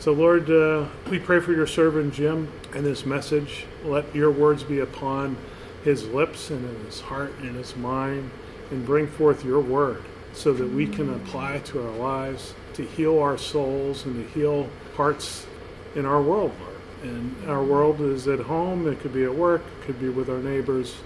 So, 0.00 0.14
Lord, 0.14 0.50
uh, 0.50 0.86
we 1.10 1.18
pray 1.18 1.40
for 1.40 1.52
your 1.52 1.66
servant 1.66 2.14
Jim 2.14 2.50
and 2.74 2.86
this 2.86 3.04
message. 3.04 3.66
Let 3.84 4.14
your 4.14 4.30
words 4.30 4.62
be 4.62 4.78
upon 4.78 5.36
his 5.84 6.06
lips 6.06 6.48
and 6.48 6.64
in 6.64 6.86
his 6.86 7.02
heart 7.02 7.34
and 7.40 7.54
his 7.54 7.76
mind, 7.76 8.30
and 8.70 8.86
bring 8.86 9.06
forth 9.06 9.44
your 9.44 9.60
word 9.60 10.02
so 10.32 10.54
that 10.54 10.66
we 10.66 10.86
can 10.86 11.12
apply 11.12 11.58
to 11.66 11.86
our 11.86 11.94
lives 11.98 12.54
to 12.72 12.82
heal 12.82 13.18
our 13.18 13.36
souls 13.36 14.06
and 14.06 14.14
to 14.14 14.32
heal 14.32 14.70
hearts 14.96 15.46
in 15.94 16.06
our 16.06 16.22
world, 16.22 16.52
Lord. 16.60 16.76
And 17.02 17.50
our 17.50 17.62
world 17.62 18.00
is 18.00 18.26
at 18.26 18.40
home, 18.40 18.90
it 18.90 19.00
could 19.00 19.12
be 19.12 19.24
at 19.24 19.34
work, 19.34 19.60
it 19.60 19.84
could 19.84 20.00
be 20.00 20.08
with 20.08 20.30
our 20.30 20.38
neighbors, 20.38 20.96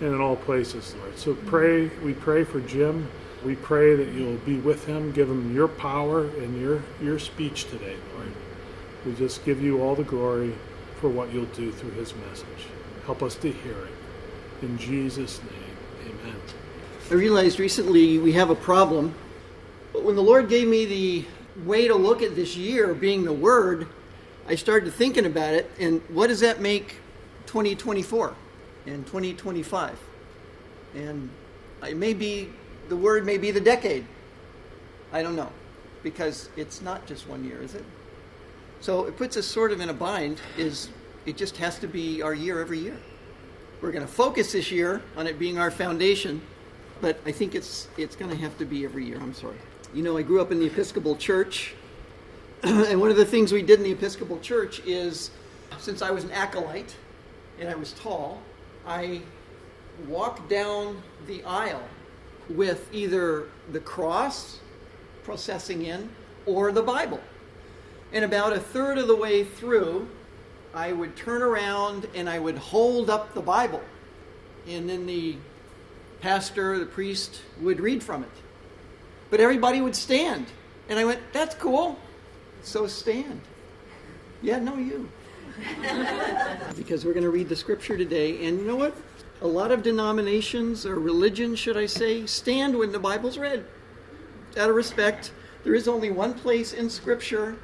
and 0.00 0.14
in 0.14 0.20
all 0.22 0.36
places, 0.36 0.94
Lord. 0.94 1.18
So 1.18 1.34
pray, 1.34 1.88
we 2.02 2.14
pray 2.14 2.44
for 2.44 2.60
Jim. 2.60 3.06
We 3.44 3.54
pray 3.56 3.96
that 3.96 4.08
you'll 4.12 4.36
be 4.38 4.56
with 4.56 4.84
him, 4.84 5.12
give 5.12 5.30
him 5.30 5.54
your 5.54 5.68
power 5.68 6.24
and 6.24 6.60
your, 6.60 6.82
your 7.00 7.18
speech 7.18 7.64
today, 7.64 7.96
Lord. 8.14 8.32
We 9.06 9.14
just 9.14 9.44
give 9.44 9.62
you 9.62 9.82
all 9.82 9.94
the 9.94 10.04
glory 10.04 10.54
for 11.00 11.08
what 11.08 11.32
you'll 11.32 11.46
do 11.46 11.72
through 11.72 11.92
his 11.92 12.14
message. 12.28 12.66
Help 13.06 13.22
us 13.22 13.34
to 13.36 13.50
hear 13.50 13.72
it. 13.72 14.64
In 14.64 14.76
Jesus' 14.76 15.40
name, 15.42 15.76
amen. 16.06 16.36
I 17.10 17.14
realized 17.14 17.58
recently 17.58 18.18
we 18.18 18.32
have 18.32 18.50
a 18.50 18.54
problem, 18.54 19.14
but 19.94 20.04
when 20.04 20.16
the 20.16 20.22
Lord 20.22 20.50
gave 20.50 20.68
me 20.68 20.84
the 20.84 21.24
way 21.64 21.88
to 21.88 21.94
look 21.94 22.22
at 22.22 22.36
this 22.36 22.56
year 22.56 22.92
being 22.92 23.24
the 23.24 23.32
Word, 23.32 23.88
I 24.46 24.54
started 24.54 24.92
thinking 24.92 25.24
about 25.24 25.54
it, 25.54 25.70
and 25.78 26.02
what 26.08 26.26
does 26.26 26.40
that 26.40 26.60
make 26.60 26.96
2024 27.46 28.34
and 28.86 29.06
2025? 29.06 29.98
And 30.94 31.30
it 31.82 31.96
may 31.96 32.12
be, 32.12 32.50
the 32.90 32.96
Word 32.96 33.24
may 33.24 33.38
be 33.38 33.52
the 33.52 33.60
decade. 33.60 34.04
I 35.12 35.22
don't 35.22 35.36
know, 35.36 35.50
because 36.02 36.50
it's 36.56 36.82
not 36.82 37.06
just 37.06 37.26
one 37.28 37.44
year, 37.44 37.62
is 37.62 37.74
it? 37.74 37.84
So 38.80 39.06
it 39.06 39.16
puts 39.16 39.36
us 39.36 39.46
sort 39.46 39.72
of 39.72 39.80
in 39.80 39.88
a 39.88 39.94
bind, 39.94 40.40
is 40.58 40.90
it 41.24 41.36
just 41.36 41.56
has 41.58 41.78
to 41.78 41.86
be 41.86 42.20
our 42.20 42.34
year 42.34 42.60
every 42.60 42.80
year. 42.80 42.96
We're 43.80 43.92
going 43.92 44.06
to 44.06 44.12
focus 44.12 44.52
this 44.52 44.70
year 44.70 45.02
on 45.16 45.26
it 45.26 45.38
being 45.38 45.58
our 45.58 45.70
foundation, 45.70 46.42
but 47.00 47.18
I 47.24 47.32
think 47.32 47.54
it's, 47.54 47.88
it's 47.96 48.16
going 48.16 48.30
to 48.30 48.36
have 48.36 48.58
to 48.58 48.64
be 48.64 48.84
every 48.84 49.06
year. 49.06 49.18
I'm 49.20 49.34
sorry. 49.34 49.56
You 49.94 50.02
know, 50.02 50.16
I 50.16 50.22
grew 50.22 50.40
up 50.40 50.50
in 50.50 50.58
the 50.58 50.66
Episcopal 50.66 51.16
Church, 51.16 51.74
and 52.62 53.00
one 53.00 53.10
of 53.10 53.16
the 53.16 53.24
things 53.24 53.52
we 53.52 53.62
did 53.62 53.78
in 53.78 53.84
the 53.84 53.92
Episcopal 53.92 54.40
Church 54.40 54.80
is, 54.84 55.30
since 55.78 56.02
I 56.02 56.10
was 56.10 56.24
an 56.24 56.32
acolyte 56.32 56.96
and 57.60 57.68
I 57.68 57.76
was 57.76 57.92
tall, 57.92 58.42
I 58.84 59.22
walked 60.08 60.48
down 60.50 61.00
the 61.28 61.44
aisle 61.44 61.82
with 62.50 62.92
either 62.92 63.46
the 63.72 63.80
cross 63.80 64.58
processing 65.22 65.84
in 65.84 66.10
or 66.46 66.72
the 66.72 66.82
Bible. 66.82 67.20
And 68.12 68.24
about 68.24 68.52
a 68.52 68.60
third 68.60 68.98
of 68.98 69.06
the 69.06 69.16
way 69.16 69.44
through, 69.44 70.08
I 70.74 70.92
would 70.92 71.16
turn 71.16 71.42
around 71.42 72.08
and 72.14 72.28
I 72.28 72.38
would 72.38 72.58
hold 72.58 73.08
up 73.08 73.34
the 73.34 73.40
Bible. 73.40 73.82
And 74.66 74.88
then 74.88 75.06
the 75.06 75.36
pastor, 76.20 76.78
the 76.78 76.86
priest, 76.86 77.42
would 77.60 77.80
read 77.80 78.02
from 78.02 78.22
it. 78.24 78.30
But 79.30 79.40
everybody 79.40 79.80
would 79.80 79.94
stand. 79.94 80.46
And 80.88 80.98
I 80.98 81.04
went, 81.04 81.20
that's 81.32 81.54
cool. 81.54 81.98
So 82.62 82.86
stand. 82.86 83.40
Yeah, 84.42 84.58
no, 84.58 84.76
you. 84.76 85.08
because 86.76 87.04
we're 87.04 87.12
going 87.12 87.24
to 87.24 87.30
read 87.30 87.48
the 87.48 87.56
scripture 87.56 87.96
today. 87.96 88.46
And 88.46 88.58
you 88.58 88.66
know 88.66 88.76
what? 88.76 88.96
A 89.42 89.46
lot 89.46 89.70
of 89.70 89.82
denominations, 89.82 90.84
or 90.84 90.96
religions, 90.96 91.58
should 91.58 91.76
I 91.76 91.86
say, 91.86 92.26
stand 92.26 92.76
when 92.76 92.92
the 92.92 92.98
Bible's 92.98 93.38
read. 93.38 93.64
Out 94.58 94.68
of 94.68 94.76
respect, 94.76 95.32
there 95.64 95.74
is 95.74 95.88
only 95.88 96.10
one 96.10 96.34
place 96.34 96.74
in 96.74 96.90
scripture 96.90 97.56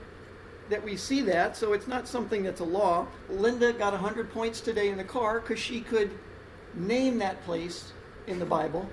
that 0.71 0.83
we 0.83 0.97
see 0.97 1.21
that, 1.23 1.55
so 1.55 1.75
it's 1.75 1.87
not 1.87 2.09
something 2.09 2.43
that's 2.43 2.61
a 2.61 2.65
law. 2.65 3.07
Linda 3.29 3.75
got 3.75 3.93
100 3.93 4.33
points 4.33 4.63
today 4.63 4.89
in 4.89 4.97
the 4.97 5.05
car 5.05 5.41
because 5.41 5.59
she 5.59 5.83
could 5.83 6.11
name 6.75 7.19
that 7.19 7.45
place 7.45 7.93
in 8.27 8.39
the 8.39 8.47
Bible 8.47 8.89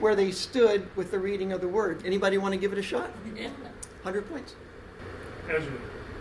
where 0.00 0.16
they 0.16 0.32
stood 0.32 0.88
with 0.96 1.12
the 1.12 1.18
reading 1.18 1.52
of 1.52 1.60
the 1.60 1.68
word. 1.68 2.02
Anybody 2.04 2.36
want 2.36 2.52
to 2.52 2.58
give 2.58 2.72
it 2.72 2.78
a 2.78 2.82
shot? 2.82 3.10
100 4.02 4.28
points. 4.28 4.56
Ezra. 5.48 5.72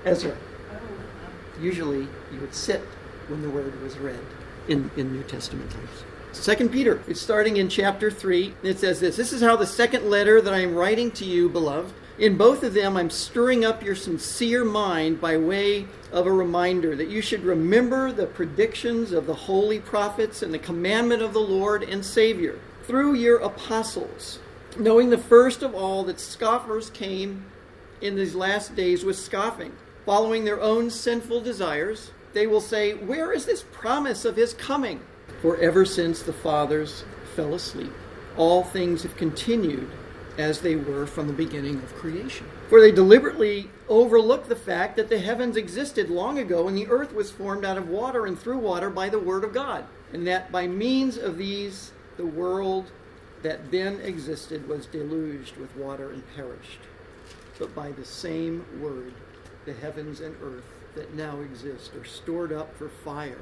Ezra. 0.05 0.37
Usually 1.59 2.07
you 2.31 2.39
would 2.39 2.53
sit 2.53 2.81
when 3.29 3.41
the 3.41 3.49
word 3.49 3.81
was 3.81 3.97
read 3.97 4.19
in, 4.67 4.91
in 4.97 5.13
New 5.13 5.23
Testament 5.23 5.71
times. 5.71 6.03
Second 6.33 6.71
Peter, 6.71 7.01
it's 7.07 7.21
starting 7.21 7.57
in 7.57 7.67
chapter 7.69 8.11
3. 8.11 8.53
and 8.61 8.69
It 8.69 8.79
says 8.79 8.99
this 8.99 9.15
This 9.17 9.33
is 9.33 9.41
how 9.41 9.55
the 9.55 9.65
second 9.65 10.09
letter 10.09 10.41
that 10.41 10.53
I 10.53 10.59
am 10.59 10.75
writing 10.75 11.11
to 11.11 11.25
you, 11.25 11.49
beloved. 11.49 11.93
In 12.19 12.35
both 12.35 12.63
of 12.63 12.73
them, 12.73 12.97
I'm 12.97 13.11
stirring 13.11 13.63
up 13.63 13.83
your 13.83 13.95
sincere 13.95 14.65
mind 14.65 15.21
by 15.21 15.37
way 15.37 15.85
of 16.11 16.25
a 16.25 16.31
reminder 16.31 16.95
that 16.95 17.09
you 17.09 17.21
should 17.21 17.43
remember 17.43 18.11
the 18.11 18.25
predictions 18.25 19.11
of 19.11 19.27
the 19.27 19.35
holy 19.35 19.79
prophets 19.79 20.41
and 20.41 20.51
the 20.51 20.59
commandment 20.59 21.21
of 21.21 21.33
the 21.33 21.39
Lord 21.39 21.83
and 21.83 22.03
Savior 22.03 22.59
through 22.83 23.13
your 23.13 23.37
apostles, 23.37 24.39
knowing 24.79 25.11
the 25.11 25.17
first 25.17 25.61
of 25.61 25.75
all 25.75 26.03
that 26.05 26.19
scoffers 26.19 26.89
came 26.89 27.45
in 28.01 28.15
these 28.15 28.33
last 28.33 28.75
days 28.75 29.05
with 29.05 29.17
scoffing, 29.17 29.73
following 30.05 30.43
their 30.43 30.61
own 30.61 30.89
sinful 30.89 31.41
desires. 31.41 32.11
They 32.37 32.45
will 32.45 32.61
say, 32.61 32.93
Where 32.93 33.33
is 33.33 33.47
this 33.47 33.63
promise 33.63 34.23
of 34.23 34.35
his 34.35 34.53
coming? 34.53 34.99
For 35.41 35.57
ever 35.57 35.85
since 35.85 36.21
the 36.21 36.31
fathers 36.31 37.03
fell 37.35 37.55
asleep, 37.55 37.91
all 38.37 38.63
things 38.63 39.01
have 39.01 39.17
continued 39.17 39.89
as 40.37 40.61
they 40.61 40.75
were 40.75 41.07
from 41.07 41.25
the 41.25 41.33
beginning 41.33 41.77
of 41.77 41.95
creation. 41.95 42.45
For 42.69 42.79
they 42.79 42.91
deliberately 42.91 43.71
overlook 43.89 44.47
the 44.47 44.55
fact 44.55 44.97
that 44.97 45.09
the 45.09 45.17
heavens 45.17 45.57
existed 45.57 46.11
long 46.11 46.37
ago 46.37 46.67
and 46.67 46.77
the 46.77 46.85
earth 46.89 47.11
was 47.11 47.31
formed 47.31 47.65
out 47.65 47.75
of 47.79 47.89
water 47.89 48.27
and 48.27 48.37
through 48.37 48.59
water 48.59 48.91
by 48.91 49.09
the 49.09 49.17
word 49.17 49.43
of 49.43 49.51
God, 49.51 49.85
and 50.13 50.27
that 50.27 50.51
by 50.51 50.67
means 50.67 51.17
of 51.17 51.39
these 51.39 51.91
the 52.17 52.27
world 52.27 52.91
that 53.41 53.71
then 53.71 53.99
existed 54.01 54.69
was 54.69 54.85
deluged 54.85 55.57
with 55.57 55.75
water 55.75 56.11
and 56.11 56.21
perished. 56.35 56.81
But 57.57 57.73
by 57.73 57.93
the 57.93 58.05
same 58.05 58.63
word, 58.79 59.15
the 59.65 59.73
heavens 59.73 60.19
and 60.19 60.35
earth 60.43 60.76
that 60.97 61.13
now 61.13 61.39
exist 61.41 61.95
are 61.95 62.03
stored 62.03 62.51
up 62.51 62.75
for 62.75 62.89
fire, 62.89 63.39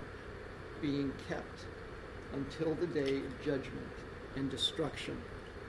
being 0.82 1.12
kept 1.28 1.66
until 2.34 2.76
the 2.76 2.88
day 2.88 3.18
of 3.18 3.44
judgment 3.44 3.90
and 4.36 4.52
destruction 4.52 5.18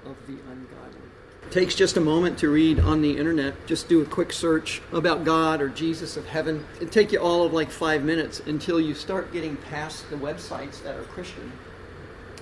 of 0.04 0.16
the 0.26 0.34
ungodly. 0.50 1.00
It 1.42 1.52
takes 1.52 1.76
just 1.76 1.96
a 1.96 2.00
moment 2.00 2.38
to 2.38 2.48
read 2.48 2.80
on 2.80 3.02
the 3.02 3.16
internet. 3.16 3.66
Just 3.66 3.88
do 3.88 4.02
a 4.02 4.04
quick 4.04 4.32
search 4.32 4.82
about 4.92 5.24
God 5.24 5.62
or 5.62 5.68
Jesus 5.68 6.16
of 6.16 6.26
heaven. 6.26 6.66
It'd 6.76 6.90
take 6.90 7.12
you 7.12 7.20
all 7.20 7.44
of 7.44 7.52
like 7.52 7.70
five 7.70 8.02
minutes 8.02 8.40
until 8.40 8.80
you 8.80 8.94
start 8.94 9.32
getting 9.32 9.56
past 9.56 10.10
the 10.10 10.16
websites 10.16 10.82
that 10.82 10.96
are 10.96 11.04
Christian. 11.04 11.52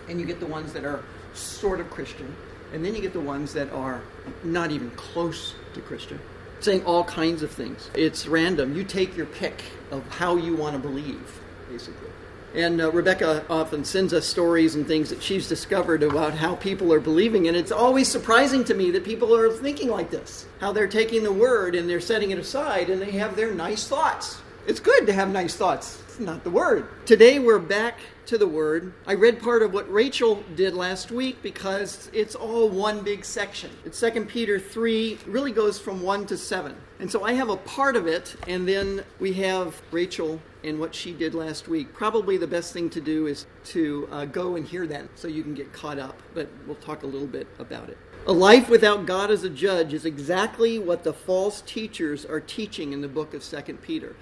And 0.09 0.19
you 0.19 0.25
get 0.25 0.41
the 0.41 0.47
ones 0.47 0.72
that 0.72 0.84
are 0.84 1.05
sort 1.34 1.81
of 1.81 1.91
Christian. 1.91 2.34
And 2.72 2.82
then 2.82 2.94
you 2.94 3.03
get 3.03 3.12
the 3.12 3.21
ones 3.21 3.53
that 3.53 3.71
are 3.72 4.00
not 4.43 4.71
even 4.71 4.91
close 4.93 5.55
to 5.75 5.82
Christian, 5.82 6.19
saying 6.65 6.85
all 6.85 7.05
kinds 7.05 7.43
of 7.43 7.51
things. 7.51 7.91
It's 7.95 8.27
random. 8.27 8.75
You 8.75 8.85
take 8.85 9.17
your 9.17 9.27
pick 9.27 9.63
of 9.91 10.07
how 10.09 10.37
you 10.37 10.57
want 10.57 10.75
to 10.75 10.79
believe, 10.79 11.41
basically. 11.69 12.09
And 12.55 12.81
uh, 12.81 12.93
Rebecca 12.93 13.45
often 13.51 13.85
sends 13.85 14.15
us 14.15 14.27
stories 14.27 14.77
and 14.77 14.87
things 14.87 15.11
that 15.11 15.21
she's 15.21 15.49
discovered 15.49 16.05
about 16.05 16.35
how 16.35 16.55
people 16.55 16.93
are 16.93 17.01
believing. 17.01 17.49
And 17.49 17.57
it's 17.57 17.73
always 17.73 18.09
surprising 18.09 18.63
to 18.65 18.75
me 18.75 18.93
that 18.93 19.05
people 19.05 19.35
are 19.37 19.51
thinking 19.51 19.89
like 19.89 20.11
this 20.11 20.47
how 20.61 20.73
they're 20.73 20.87
taking 20.87 21.25
the 21.25 21.33
word 21.33 21.75
and 21.75 21.91
they're 21.91 22.01
setting 22.01 22.31
it 22.31 22.39
aside 22.39 22.91
and 22.91 23.03
they 23.03 23.11
have 23.11 23.35
their 23.35 23.53
nice 23.53 23.89
thoughts. 23.89 24.41
It's 24.67 24.81
good 24.81 25.07
to 25.09 25.13
have 25.13 25.31
nice 25.31 25.55
thoughts, 25.55 26.01
it's 26.07 26.19
not 26.19 26.43
the 26.43 26.49
word. 26.49 26.89
Today 27.05 27.39
we're 27.39 27.59
back 27.59 27.99
to 28.25 28.39
the 28.39 28.47
word. 28.47 28.95
I 29.07 29.13
read 29.13 29.43
part 29.43 29.63
of 29.63 29.75
what 29.75 29.93
Rachel 29.93 30.43
did 30.57 30.73
last 30.73 31.11
week 31.11 31.43
because 31.43 32.09
it's 32.15 32.35
all 32.35 32.71
one 32.71 33.03
big 33.03 33.27
section. 33.27 33.69
It's 33.85 34.01
2 34.01 34.25
Peter 34.25 34.59
3, 34.59 35.19
really 35.27 35.53
goes 35.53 35.79
from 35.79 36.01
1 36.01 36.25
to 36.29 36.39
7. 36.39 36.75
And 36.99 37.13
so 37.13 37.25
I 37.25 37.35
have 37.35 37.51
a 37.51 37.59
part 37.59 37.95
of 37.95 38.07
it, 38.07 38.37
and 38.49 38.67
then 38.67 39.05
we 39.21 39.35
have 39.35 39.83
Rachel 39.91 40.41
and 40.62 40.81
what 40.81 40.94
she 40.94 41.12
did 41.12 41.35
last 41.35 41.69
week. 41.69 41.93
Probably 41.93 42.38
the 42.38 42.47
best 42.47 42.73
thing 42.73 42.88
to 42.88 43.03
do 43.03 43.27
is 43.27 43.44
to 43.65 44.09
uh, 44.11 44.25
go 44.25 44.56
and 44.56 44.67
hear 44.67 44.87
that 44.87 45.05
so 45.15 45.29
you 45.29 45.43
can 45.43 45.53
get 45.53 45.75
caught 45.75 45.99
up, 45.99 46.19
but 46.33 46.49
we'll 46.67 46.77
talk 46.77 47.03
a 47.03 47.06
little 47.06 47.29
bit 47.29 47.49
about 47.59 47.91
it. 47.91 47.99
A 48.27 48.33
life 48.33 48.71
without 48.71 49.05
God 49.05 49.31
as 49.31 49.44
a 49.44 49.50
judge 49.50 49.93
is 49.93 50.06
exactly 50.06 50.79
what 50.79 51.05
the 51.05 51.12
false 51.12 51.61
teachers 51.67 52.25
are 52.25 52.41
teaching 52.41 52.94
in 52.94 53.03
the 53.03 53.09
book 53.09 53.35
of 53.35 53.44
2 53.44 53.75
Peter. 53.83 54.17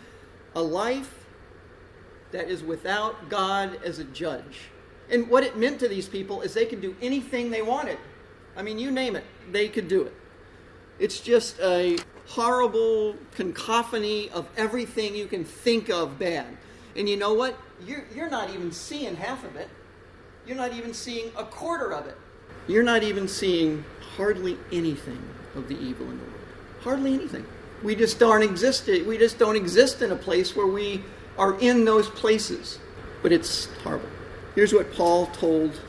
A 0.54 0.62
life 0.62 1.26
that 2.32 2.48
is 2.48 2.62
without 2.62 3.28
God 3.28 3.78
as 3.84 3.98
a 3.98 4.04
judge. 4.04 4.70
And 5.10 5.28
what 5.28 5.44
it 5.44 5.56
meant 5.56 5.80
to 5.80 5.88
these 5.88 6.08
people 6.08 6.40
is 6.42 6.54
they 6.54 6.66
could 6.66 6.80
do 6.80 6.96
anything 7.02 7.50
they 7.50 7.62
wanted. 7.62 7.98
I 8.56 8.62
mean, 8.62 8.78
you 8.78 8.90
name 8.90 9.16
it, 9.16 9.24
they 9.50 9.68
could 9.68 9.88
do 9.88 10.02
it. 10.02 10.14
It's 10.98 11.20
just 11.20 11.58
a 11.60 11.98
horrible 12.26 13.16
cacophony 13.34 14.30
of 14.30 14.48
everything 14.56 15.14
you 15.14 15.26
can 15.26 15.44
think 15.44 15.90
of 15.90 16.18
bad. 16.18 16.46
And 16.96 17.08
you 17.08 17.16
know 17.16 17.34
what? 17.34 17.56
You're, 17.86 18.04
you're 18.14 18.30
not 18.30 18.50
even 18.50 18.72
seeing 18.72 19.16
half 19.16 19.44
of 19.44 19.56
it. 19.56 19.68
You're 20.46 20.56
not 20.56 20.72
even 20.74 20.94
seeing 20.94 21.30
a 21.36 21.44
quarter 21.44 21.92
of 21.92 22.06
it. 22.06 22.16
You're 22.68 22.82
not 22.82 23.02
even 23.02 23.26
seeing 23.26 23.84
hardly 24.16 24.56
anything 24.70 25.22
of 25.54 25.68
the 25.68 25.78
evil 25.78 26.08
in 26.10 26.18
the 26.18 26.24
world. 26.24 26.38
Hardly 26.80 27.14
anything. 27.14 27.46
We 27.82 27.96
just 27.96 28.18
don't 28.18 28.42
exist. 28.42 28.86
We 28.86 29.18
just 29.18 29.38
don't 29.38 29.56
exist 29.56 30.02
in 30.02 30.12
a 30.12 30.16
place 30.16 30.54
where 30.54 30.66
we 30.66 31.02
are 31.36 31.58
in 31.58 31.84
those 31.84 32.08
places. 32.08 32.78
But 33.22 33.32
it's 33.32 33.66
horrible. 33.82 34.08
Here's 34.54 34.72
what 34.72 34.92
Paul 34.92 35.26
told 35.26 35.80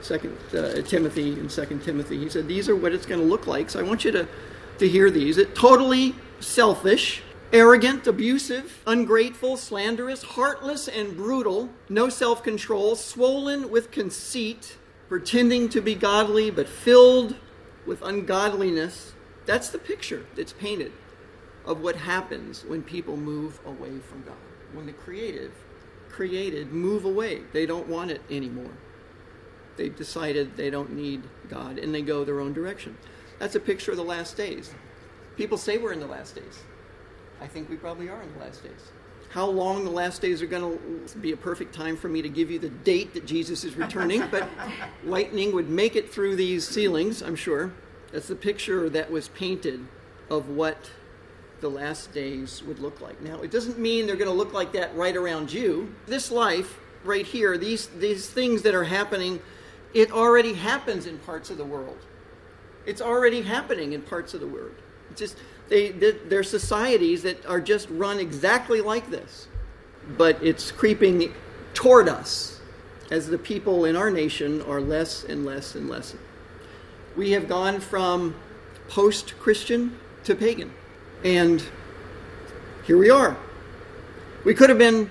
Second 0.00 0.36
uh, 0.54 0.82
Timothy 0.82 1.32
in 1.32 1.48
Second 1.48 1.82
Timothy. 1.82 2.18
He 2.18 2.28
said, 2.28 2.48
"These 2.48 2.68
are 2.68 2.76
what 2.76 2.92
it's 2.92 3.06
going 3.06 3.20
to 3.20 3.26
look 3.26 3.46
like." 3.46 3.70
So 3.70 3.80
I 3.80 3.82
want 3.82 4.04
you 4.04 4.12
to 4.12 4.28
to 4.78 4.88
hear 4.88 5.10
these. 5.10 5.36
It 5.36 5.54
totally 5.54 6.14
selfish, 6.40 7.22
arrogant, 7.52 8.06
abusive, 8.06 8.82
ungrateful, 8.86 9.56
slanderous, 9.56 10.22
heartless, 10.22 10.86
and 10.86 11.16
brutal, 11.16 11.70
no 11.88 12.08
self-control, 12.08 12.96
swollen 12.96 13.70
with 13.70 13.90
conceit, 13.90 14.76
pretending 15.08 15.68
to 15.70 15.80
be 15.80 15.94
godly 15.94 16.50
but 16.50 16.68
filled 16.68 17.36
with 17.86 18.02
ungodliness. 18.02 19.12
That's 19.46 19.70
the 19.70 19.78
picture 19.78 20.26
that's 20.34 20.52
painted 20.52 20.92
of 21.66 21.80
what 21.80 21.96
happens 21.96 22.64
when 22.64 22.82
people 22.82 23.16
move 23.16 23.60
away 23.66 23.98
from 23.98 24.22
God. 24.22 24.36
When 24.72 24.86
the 24.86 24.92
creative 24.92 25.52
created 26.08 26.72
move 26.72 27.04
away. 27.04 27.42
They 27.52 27.66
don't 27.66 27.88
want 27.88 28.10
it 28.10 28.22
anymore. 28.30 28.72
They've 29.76 29.94
decided 29.94 30.56
they 30.56 30.70
don't 30.70 30.92
need 30.94 31.22
God 31.48 31.78
and 31.78 31.94
they 31.94 32.00
go 32.02 32.24
their 32.24 32.40
own 32.40 32.54
direction. 32.54 32.96
That's 33.38 33.54
a 33.54 33.60
picture 33.60 33.90
of 33.90 33.98
the 33.98 34.04
last 34.04 34.36
days. 34.36 34.72
People 35.36 35.58
say 35.58 35.76
we're 35.76 35.92
in 35.92 36.00
the 36.00 36.06
last 36.06 36.34
days. 36.34 36.60
I 37.40 37.46
think 37.46 37.68
we 37.68 37.76
probably 37.76 38.08
are 38.08 38.22
in 38.22 38.32
the 38.32 38.38
last 38.38 38.62
days. 38.62 38.80
How 39.28 39.46
long 39.46 39.84
the 39.84 39.90
last 39.90 40.22
days 40.22 40.40
are 40.40 40.46
going 40.46 40.78
to 41.06 41.18
be 41.18 41.32
a 41.32 41.36
perfect 41.36 41.74
time 41.74 41.96
for 41.98 42.08
me 42.08 42.22
to 42.22 42.28
give 42.30 42.50
you 42.50 42.58
the 42.58 42.70
date 42.70 43.12
that 43.12 43.26
Jesus 43.26 43.64
is 43.64 43.76
returning, 43.76 44.24
but 44.30 44.48
lightning 45.04 45.52
would 45.52 45.68
make 45.68 45.96
it 45.96 46.10
through 46.10 46.36
these 46.36 46.66
ceilings, 46.66 47.20
I'm 47.20 47.36
sure. 47.36 47.72
That's 48.12 48.28
the 48.28 48.36
picture 48.36 48.88
that 48.88 49.10
was 49.10 49.28
painted 49.28 49.86
of 50.30 50.48
what 50.48 50.90
the 51.60 51.68
last 51.68 52.12
days 52.12 52.62
would 52.64 52.78
look 52.78 53.00
like. 53.00 53.20
Now, 53.22 53.40
it 53.42 53.50
doesn't 53.50 53.78
mean 53.78 54.06
they're 54.06 54.16
going 54.16 54.30
to 54.30 54.36
look 54.36 54.52
like 54.52 54.72
that 54.72 54.94
right 54.94 55.16
around 55.16 55.52
you. 55.52 55.94
This 56.06 56.30
life 56.30 56.78
right 57.04 57.26
here, 57.26 57.56
these, 57.56 57.86
these 57.86 58.28
things 58.28 58.62
that 58.62 58.74
are 58.74 58.84
happening, 58.84 59.40
it 59.94 60.12
already 60.12 60.54
happens 60.54 61.06
in 61.06 61.18
parts 61.20 61.50
of 61.50 61.56
the 61.56 61.64
world. 61.64 61.98
It's 62.84 63.00
already 63.00 63.42
happening 63.42 63.92
in 63.92 64.02
parts 64.02 64.34
of 64.34 64.40
the 64.40 64.46
world. 64.46 64.74
It's 65.10 65.20
just 65.20 65.36
they, 65.68 65.90
they 65.90 66.12
they're 66.12 66.42
societies 66.42 67.22
that 67.22 67.44
are 67.46 67.60
just 67.60 67.88
run 67.90 68.18
exactly 68.18 68.80
like 68.80 69.10
this, 69.10 69.48
but 70.16 70.40
it's 70.42 70.70
creeping 70.70 71.32
toward 71.74 72.08
us 72.08 72.60
as 73.10 73.26
the 73.26 73.38
people 73.38 73.84
in 73.84 73.96
our 73.96 74.10
nation 74.10 74.62
are 74.62 74.80
less 74.80 75.24
and 75.24 75.44
less 75.44 75.74
and 75.74 75.88
less. 75.88 76.14
We 77.16 77.32
have 77.32 77.48
gone 77.48 77.80
from 77.80 78.36
post-Christian 78.88 79.98
to 80.24 80.34
pagan, 80.34 80.72
and 81.24 81.62
here 82.84 82.98
we 82.98 83.10
are. 83.10 83.36
We 84.44 84.54
could 84.54 84.68
have 84.68 84.78
been 84.78 85.10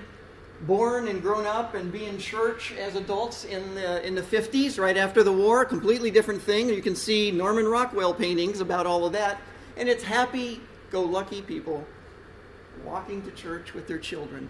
born 0.62 1.08
and 1.08 1.20
grown 1.20 1.44
up 1.44 1.74
and 1.74 1.92
be 1.92 2.06
in 2.06 2.18
church 2.18 2.72
as 2.72 2.96
adults 2.96 3.44
in 3.44 3.74
the 3.74 4.04
in 4.06 4.14
the 4.14 4.22
50s 4.22 4.78
right 4.78 4.96
after 4.96 5.22
the 5.22 5.32
war 5.32 5.64
completely 5.64 6.10
different 6.10 6.40
thing. 6.40 6.68
You 6.68 6.80
can 6.80 6.96
see 6.96 7.30
norman 7.30 7.66
rockwell 7.66 8.14
paintings 8.14 8.60
about 8.60 8.86
all 8.86 9.04
of 9.04 9.12
that. 9.12 9.38
And 9.76 9.88
it's 9.88 10.02
happy 10.02 10.60
go 10.90 11.02
lucky 11.02 11.42
people 11.42 11.84
walking 12.84 13.22
to 13.22 13.30
church 13.32 13.74
with 13.74 13.86
their 13.86 13.98
children 13.98 14.48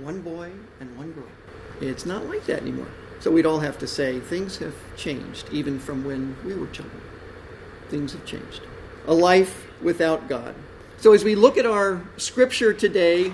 one 0.00 0.20
boy 0.20 0.50
and 0.80 0.96
one 0.98 1.12
girl. 1.12 1.24
It's 1.80 2.04
not 2.04 2.26
like 2.26 2.44
that 2.46 2.60
anymore. 2.60 2.88
So 3.20 3.30
we'd 3.30 3.46
all 3.46 3.60
have 3.60 3.78
to 3.78 3.86
say 3.86 4.20
things 4.20 4.58
have 4.58 4.74
changed 4.96 5.48
even 5.50 5.78
from 5.78 6.04
when 6.04 6.36
we 6.44 6.54
were 6.54 6.66
children. 6.66 7.00
Things 7.88 8.12
have 8.12 8.26
changed. 8.26 8.60
A 9.06 9.14
life 9.14 9.66
without 9.80 10.28
god 10.28 10.54
so 10.98 11.12
as 11.12 11.24
we 11.24 11.34
look 11.34 11.58
at 11.58 11.66
our 11.66 12.02
scripture 12.16 12.72
today 12.72 13.32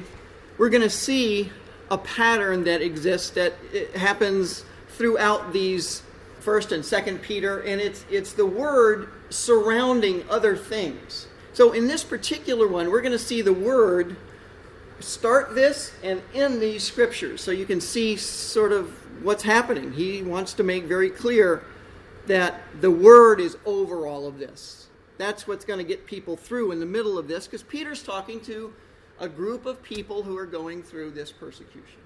we're 0.58 0.70
going 0.70 0.82
to 0.82 0.90
see 0.90 1.50
a 1.90 1.98
pattern 1.98 2.64
that 2.64 2.82
exists 2.82 3.30
that 3.30 3.52
uh, 3.74 3.98
happens 3.98 4.64
throughout 4.88 5.52
these 5.52 6.02
first 6.40 6.72
and 6.72 6.84
second 6.84 7.22
peter 7.22 7.60
and 7.60 7.80
it's 7.80 8.04
it's 8.10 8.32
the 8.32 8.46
word 8.46 9.08
surrounding 9.30 10.24
other 10.28 10.56
things. 10.56 11.26
So 11.52 11.72
in 11.72 11.86
this 11.86 12.04
particular 12.04 12.66
one 12.66 12.90
we're 12.90 13.00
going 13.00 13.12
to 13.12 13.18
see 13.18 13.42
the 13.42 13.52
word 13.52 14.16
start 15.00 15.54
this 15.54 15.92
and 16.02 16.22
end 16.34 16.60
these 16.60 16.82
scriptures. 16.82 17.40
So 17.40 17.50
you 17.50 17.66
can 17.66 17.80
see 17.80 18.16
sort 18.16 18.72
of 18.72 18.90
what's 19.24 19.42
happening. 19.42 19.92
He 19.92 20.22
wants 20.22 20.54
to 20.54 20.62
make 20.62 20.84
very 20.84 21.10
clear 21.10 21.64
that 22.26 22.60
the 22.80 22.90
word 22.90 23.40
is 23.40 23.56
over 23.66 24.06
all 24.06 24.26
of 24.26 24.38
this 24.38 24.86
that's 25.22 25.46
what's 25.46 25.64
going 25.64 25.78
to 25.78 25.84
get 25.84 26.06
people 26.06 26.36
through 26.36 26.72
in 26.72 26.80
the 26.80 26.86
middle 26.86 27.16
of 27.16 27.28
this 27.28 27.46
because 27.46 27.62
peter's 27.62 28.02
talking 28.02 28.40
to 28.40 28.72
a 29.22 29.28
group 29.28 29.66
of 29.66 29.80
people 29.82 30.24
who 30.24 30.36
are 30.36 30.46
going 30.46 30.82
through 30.82 31.12
this 31.12 31.30
persecution. 31.30 32.00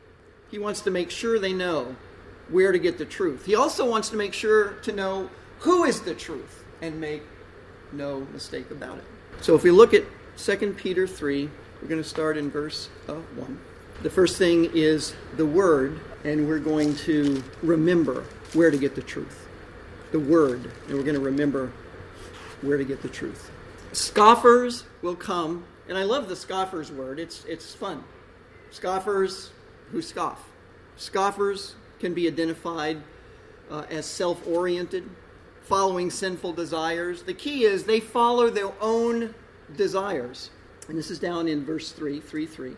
He 0.51 0.59
wants 0.59 0.83
to 0.83 0.91
make 0.91 1.11
sure 1.11 1.39
they 1.39 1.55
know 1.55 1.97
where 2.51 2.73
to 2.73 2.79
get 2.79 2.99
the 2.99 3.07
truth. 3.07 3.47
He 3.47 3.55
also 3.55 3.89
wants 3.89 4.11
to 4.11 4.17
make 4.17 4.35
sure 4.35 4.75
to 4.83 4.93
know 4.93 5.31
who 5.61 5.85
is 5.85 6.03
the 6.03 6.15
truth 6.15 6.65
and 6.83 7.01
make 7.01 7.23
no 7.93 8.21
mistake 8.33 8.71
about 8.71 8.99
it. 8.99 9.05
So 9.41 9.55
if 9.55 9.63
we 9.63 9.71
look 9.71 9.95
at 9.95 10.05
2 10.37 10.75
Peter 10.77 11.07
3, 11.07 11.49
we're 11.81 11.89
going 11.89 12.03
to 12.03 12.09
start 12.09 12.37
in 12.37 12.51
verse 12.51 12.91
uh, 13.09 13.15
1. 13.15 13.61
The 14.03 14.11
first 14.11 14.37
thing 14.37 14.71
is 14.75 15.15
the 15.37 15.47
Word, 15.47 15.99
and 16.25 16.47
we're 16.47 16.59
going 16.59 16.95
to 16.97 17.43
remember 17.63 18.25
where 18.53 18.71
to 18.71 18.77
get 18.77 18.95
the 18.95 19.03
truth. 19.03 19.49
The 20.13 20.21
Word, 20.21 20.71
and 20.87 20.97
we're 20.97 21.03
going 21.03 21.15
to 21.15 21.21
remember 21.21 21.73
where 22.67 22.77
to 22.77 22.85
get 22.85 23.03
the 23.03 23.09
truth. 23.09 23.51
Scoffers 23.93 24.85
will 25.03 25.17
come 25.17 25.65
and 25.89 25.97
I 25.97 26.03
love 26.03 26.29
the 26.29 26.37
scoffers 26.37 26.91
word. 26.91 27.19
It's 27.19 27.45
it's 27.45 27.75
fun. 27.75 28.03
Scoffers 28.71 29.51
who 29.93 30.03
scoff. 30.03 30.51
Scoffers 30.97 31.77
can 32.01 32.13
be 32.13 32.27
identified 32.27 33.03
uh, 33.71 33.85
as 33.91 34.07
self-oriented, 34.07 35.09
following 35.63 36.11
sinful 36.11 36.53
desires. 36.55 37.23
The 37.23 37.35
key 37.35 37.65
is 37.65 37.85
they 37.85 38.01
follow 38.01 38.51
their 38.51 38.73
own 38.81 39.35
desires. 39.77 40.51
And 40.89 40.99
this 40.99 41.11
is 41.11 41.19
down 41.19 41.49
in 41.49 41.65
verse 41.65 41.93
3, 41.93 42.21
3 42.21 42.47
3. 42.47 42.77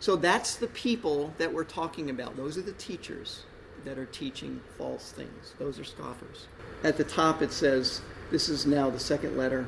So 0.00 0.14
that's 0.14 0.56
the 0.56 0.68
people 0.68 1.34
that 1.38 1.52
we're 1.52 1.64
talking 1.64 2.10
about. 2.10 2.36
Those 2.36 2.56
are 2.56 2.62
the 2.62 2.72
teachers 2.72 3.44
that 3.84 3.98
are 3.98 4.06
teaching 4.06 4.60
false 4.76 5.12
things. 5.12 5.54
Those 5.58 5.78
are 5.78 5.84
scoffers. 5.84 6.46
At 6.84 6.96
the 6.96 7.04
top 7.04 7.42
it 7.42 7.52
says, 7.52 8.00
this 8.30 8.48
is 8.48 8.66
now 8.66 8.90
the 8.90 8.98
second 8.98 9.36
letter 9.36 9.66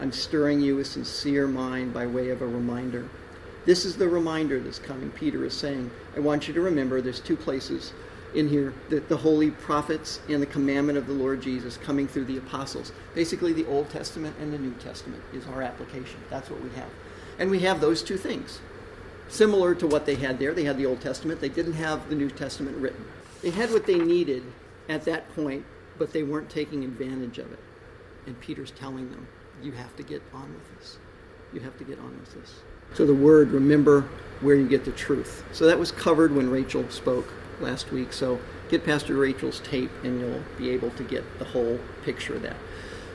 I'm 0.00 0.12
stirring 0.12 0.60
you 0.60 0.76
with 0.76 0.86
sincere 0.86 1.46
mind 1.46 1.92
by 1.92 2.06
way 2.06 2.30
of 2.30 2.40
a 2.40 2.46
reminder. 2.46 3.08
This 3.66 3.84
is 3.84 3.96
the 3.96 4.08
reminder 4.08 4.58
that's 4.58 4.78
coming. 4.78 5.10
Peter 5.10 5.44
is 5.44 5.52
saying, 5.52 5.90
I 6.16 6.20
want 6.20 6.48
you 6.48 6.54
to 6.54 6.60
remember 6.62 7.02
there's 7.02 7.20
two 7.20 7.36
places 7.36 7.92
in 8.34 8.48
here 8.48 8.72
that 8.88 9.10
the 9.10 9.16
holy 9.16 9.50
prophets 9.50 10.20
and 10.28 10.40
the 10.40 10.46
commandment 10.46 10.96
of 10.96 11.06
the 11.06 11.12
Lord 11.12 11.42
Jesus 11.42 11.76
coming 11.76 12.08
through 12.08 12.24
the 12.24 12.38
apostles. 12.38 12.92
Basically, 13.14 13.52
the 13.52 13.66
Old 13.66 13.90
Testament 13.90 14.34
and 14.40 14.52
the 14.52 14.58
New 14.58 14.72
Testament 14.74 15.22
is 15.34 15.46
our 15.48 15.60
application. 15.60 16.18
That's 16.30 16.48
what 16.48 16.62
we 16.62 16.70
have. 16.70 16.88
And 17.38 17.50
we 17.50 17.60
have 17.60 17.80
those 17.80 18.02
two 18.02 18.16
things. 18.16 18.60
Similar 19.28 19.74
to 19.76 19.86
what 19.86 20.06
they 20.06 20.14
had 20.14 20.38
there, 20.38 20.54
they 20.54 20.64
had 20.64 20.78
the 20.78 20.86
Old 20.86 21.02
Testament, 21.02 21.40
they 21.40 21.48
didn't 21.50 21.74
have 21.74 22.08
the 22.08 22.16
New 22.16 22.30
Testament 22.30 22.76
written. 22.78 23.04
They 23.42 23.50
had 23.50 23.70
what 23.70 23.86
they 23.86 23.98
needed 23.98 24.44
at 24.88 25.04
that 25.04 25.32
point, 25.34 25.64
but 25.98 26.12
they 26.12 26.22
weren't 26.22 26.48
taking 26.48 26.84
advantage 26.84 27.38
of 27.38 27.52
it. 27.52 27.58
And 28.26 28.38
Peter's 28.40 28.70
telling 28.70 29.10
them, 29.10 29.26
you 29.62 29.72
have 29.72 29.94
to 29.96 30.02
get 30.02 30.22
on 30.32 30.52
with 30.52 30.78
this. 30.78 30.98
You 31.52 31.60
have 31.60 31.76
to 31.78 31.84
get 31.84 31.98
on 31.98 32.18
with 32.18 32.34
this. 32.34 32.60
So 32.94 33.06
the 33.06 33.14
word, 33.14 33.50
remember 33.50 34.08
where 34.40 34.56
you 34.56 34.68
get 34.68 34.84
the 34.84 34.92
truth. 34.92 35.44
So 35.52 35.66
that 35.66 35.78
was 35.78 35.92
covered 35.92 36.34
when 36.34 36.50
Rachel 36.50 36.88
spoke 36.90 37.32
last 37.60 37.92
week. 37.92 38.12
So 38.12 38.40
get 38.68 38.84
Pastor 38.84 39.14
Rachel's 39.14 39.60
tape 39.60 39.90
and 40.02 40.20
you'll 40.20 40.42
be 40.56 40.70
able 40.70 40.90
to 40.90 41.04
get 41.04 41.24
the 41.38 41.44
whole 41.44 41.78
picture 42.04 42.36
of 42.36 42.42
that. 42.42 42.56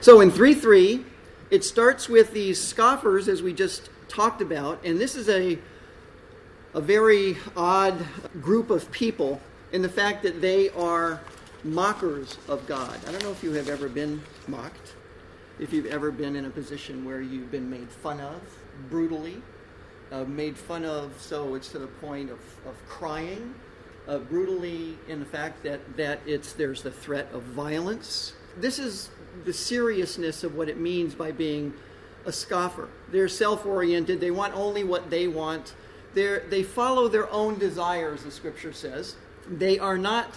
So 0.01 0.21
in 0.21 0.31
3 0.31 0.53
3, 0.53 1.05
it 1.49 1.63
starts 1.63 2.09
with 2.09 2.31
these 2.33 2.61
scoffers, 2.61 3.27
as 3.27 3.41
we 3.41 3.53
just 3.53 3.89
talked 4.07 4.41
about, 4.41 4.83
and 4.83 4.99
this 4.99 5.15
is 5.15 5.29
a, 5.29 5.57
a 6.73 6.81
very 6.81 7.37
odd 7.55 8.05
group 8.41 8.69
of 8.69 8.91
people 8.91 9.41
in 9.71 9.81
the 9.81 9.89
fact 9.89 10.23
that 10.23 10.41
they 10.41 10.69
are 10.69 11.19
mockers 11.65 12.37
of 12.47 12.65
God. 12.67 12.97
I 13.07 13.11
don't 13.11 13.23
know 13.23 13.31
if 13.31 13.43
you 13.43 13.51
have 13.53 13.67
ever 13.67 13.89
been 13.89 14.21
mocked 14.47 14.93
if 15.59 15.73
you've 15.73 15.87
ever 15.87 16.11
been 16.11 16.35
in 16.35 16.45
a 16.45 16.49
position 16.49 17.03
where 17.05 17.21
you've 17.21 17.51
been 17.51 17.69
made 17.69 17.89
fun 17.89 18.19
of 18.19 18.41
brutally, 18.89 19.41
uh, 20.11 20.23
made 20.25 20.57
fun 20.57 20.85
of 20.85 21.13
so 21.19 21.55
it's 21.55 21.69
to 21.69 21.79
the 21.79 21.87
point 21.87 22.29
of, 22.29 22.39
of 22.67 22.75
crying, 22.87 23.55
uh, 24.07 24.19
brutally 24.19 24.97
in 25.07 25.19
the 25.19 25.25
fact 25.25 25.63
that, 25.63 25.97
that 25.97 26.19
it's, 26.25 26.53
there's 26.53 26.83
the 26.83 26.91
threat 26.91 27.27
of 27.33 27.41
violence. 27.43 28.33
This 28.57 28.79
is 28.79 29.09
the 29.43 29.53
seriousness 29.53 30.43
of 30.43 30.55
what 30.55 30.69
it 30.69 30.77
means 30.77 31.15
by 31.15 31.31
being 31.31 31.73
a 32.25 32.31
scoffer. 32.31 32.89
They're 33.11 33.27
self 33.27 33.65
oriented, 33.65 34.19
they 34.19 34.31
want 34.31 34.53
only 34.55 34.83
what 34.83 35.09
they 35.09 35.27
want. 35.27 35.73
They're, 36.13 36.43
they 36.49 36.63
follow 36.63 37.07
their 37.07 37.29
own 37.29 37.59
desires, 37.59 38.23
the 38.23 38.31
scripture 38.31 38.71
says. 38.71 39.15
They 39.49 39.79
are 39.79 39.97
not 39.97 40.29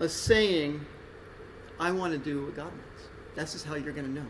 a 0.00 0.08
saying, 0.08 0.84
I 1.78 1.92
want 1.92 2.12
to 2.12 2.18
do 2.18 2.44
what 2.46 2.56
God 2.56 2.64
wants. 2.64 3.08
That's 3.36 3.52
just 3.52 3.66
how 3.66 3.76
you're 3.76 3.92
going 3.92 4.06
to 4.06 4.12
know. 4.12 4.26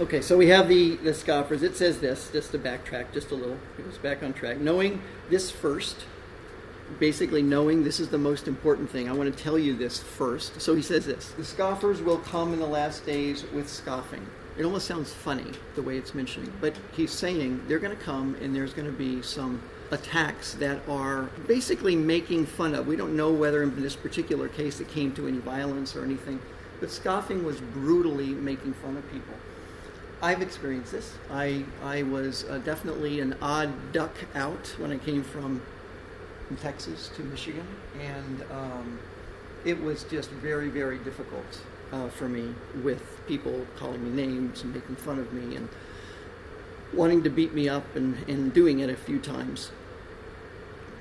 Okay, 0.00 0.20
so 0.20 0.36
we 0.36 0.48
have 0.48 0.68
the, 0.68 0.96
the 0.96 1.12
scoffers. 1.12 1.62
It 1.62 1.76
says 1.76 1.98
this, 1.98 2.30
just 2.30 2.52
to 2.52 2.58
backtrack 2.58 3.12
just 3.12 3.30
a 3.30 3.34
little. 3.34 3.58
It 3.78 3.86
was 3.86 3.98
back 3.98 4.22
on 4.22 4.32
track. 4.32 4.58
Knowing 4.58 5.02
this 5.30 5.50
first, 5.50 6.04
basically 6.98 7.42
knowing 7.42 7.82
this 7.82 7.98
is 7.98 8.08
the 8.08 8.18
most 8.18 8.46
important 8.46 8.90
thing. 8.90 9.08
I 9.08 9.12
want 9.12 9.34
to 9.34 9.42
tell 9.42 9.58
you 9.58 9.74
this 9.74 9.98
first. 9.98 10.60
So 10.60 10.74
he 10.74 10.82
says 10.82 11.06
this 11.06 11.30
The 11.32 11.44
scoffers 11.44 12.02
will 12.02 12.18
come 12.18 12.52
in 12.52 12.58
the 12.58 12.66
last 12.66 13.04
days 13.06 13.44
with 13.54 13.68
scoffing. 13.68 14.26
It 14.58 14.64
almost 14.64 14.86
sounds 14.86 15.12
funny 15.12 15.52
the 15.74 15.82
way 15.82 15.98
it's 15.98 16.14
mentioning, 16.14 16.50
but 16.60 16.74
he's 16.92 17.12
saying 17.12 17.62
they're 17.68 17.78
going 17.78 17.96
to 17.96 18.02
come 18.02 18.36
and 18.40 18.54
there's 18.54 18.72
going 18.72 18.90
to 18.90 18.96
be 18.96 19.20
some 19.20 19.60
attacks 19.90 20.54
that 20.54 20.86
are 20.88 21.24
basically 21.46 21.96
making 21.96 22.46
fun 22.46 22.74
of. 22.74 22.86
We 22.86 22.96
don't 22.96 23.16
know 23.16 23.32
whether 23.32 23.62
in 23.62 23.80
this 23.80 23.96
particular 23.96 24.48
case 24.48 24.80
it 24.80 24.88
came 24.88 25.12
to 25.14 25.28
any 25.28 25.38
violence 25.38 25.94
or 25.94 26.04
anything, 26.04 26.40
but 26.80 26.90
scoffing 26.90 27.44
was 27.44 27.60
brutally 27.60 28.28
making 28.28 28.74
fun 28.74 28.96
of 28.96 29.10
people. 29.10 29.34
I've 30.22 30.40
experienced 30.40 30.92
this. 30.92 31.14
I, 31.30 31.64
I 31.82 32.02
was 32.02 32.44
uh, 32.44 32.58
definitely 32.58 33.20
an 33.20 33.36
odd 33.42 33.92
duck 33.92 34.14
out 34.34 34.74
when 34.78 34.90
I 34.90 34.98
came 34.98 35.22
from 35.22 35.62
Texas 36.60 37.10
to 37.16 37.22
Michigan, 37.22 37.66
and 38.00 38.42
um, 38.50 38.98
it 39.64 39.80
was 39.80 40.04
just 40.04 40.30
very, 40.30 40.68
very 40.68 40.98
difficult 40.98 41.60
uh, 41.92 42.08
for 42.08 42.28
me 42.28 42.54
with 42.82 43.02
people 43.26 43.66
calling 43.76 44.02
me 44.04 44.24
names 44.24 44.62
and 44.62 44.74
making 44.74 44.96
fun 44.96 45.18
of 45.18 45.32
me 45.32 45.56
and 45.56 45.68
wanting 46.92 47.22
to 47.24 47.30
beat 47.30 47.52
me 47.52 47.68
up 47.68 47.96
and, 47.96 48.16
and 48.28 48.52
doing 48.52 48.80
it 48.80 48.90
a 48.90 48.96
few 48.96 49.18
times. 49.18 49.70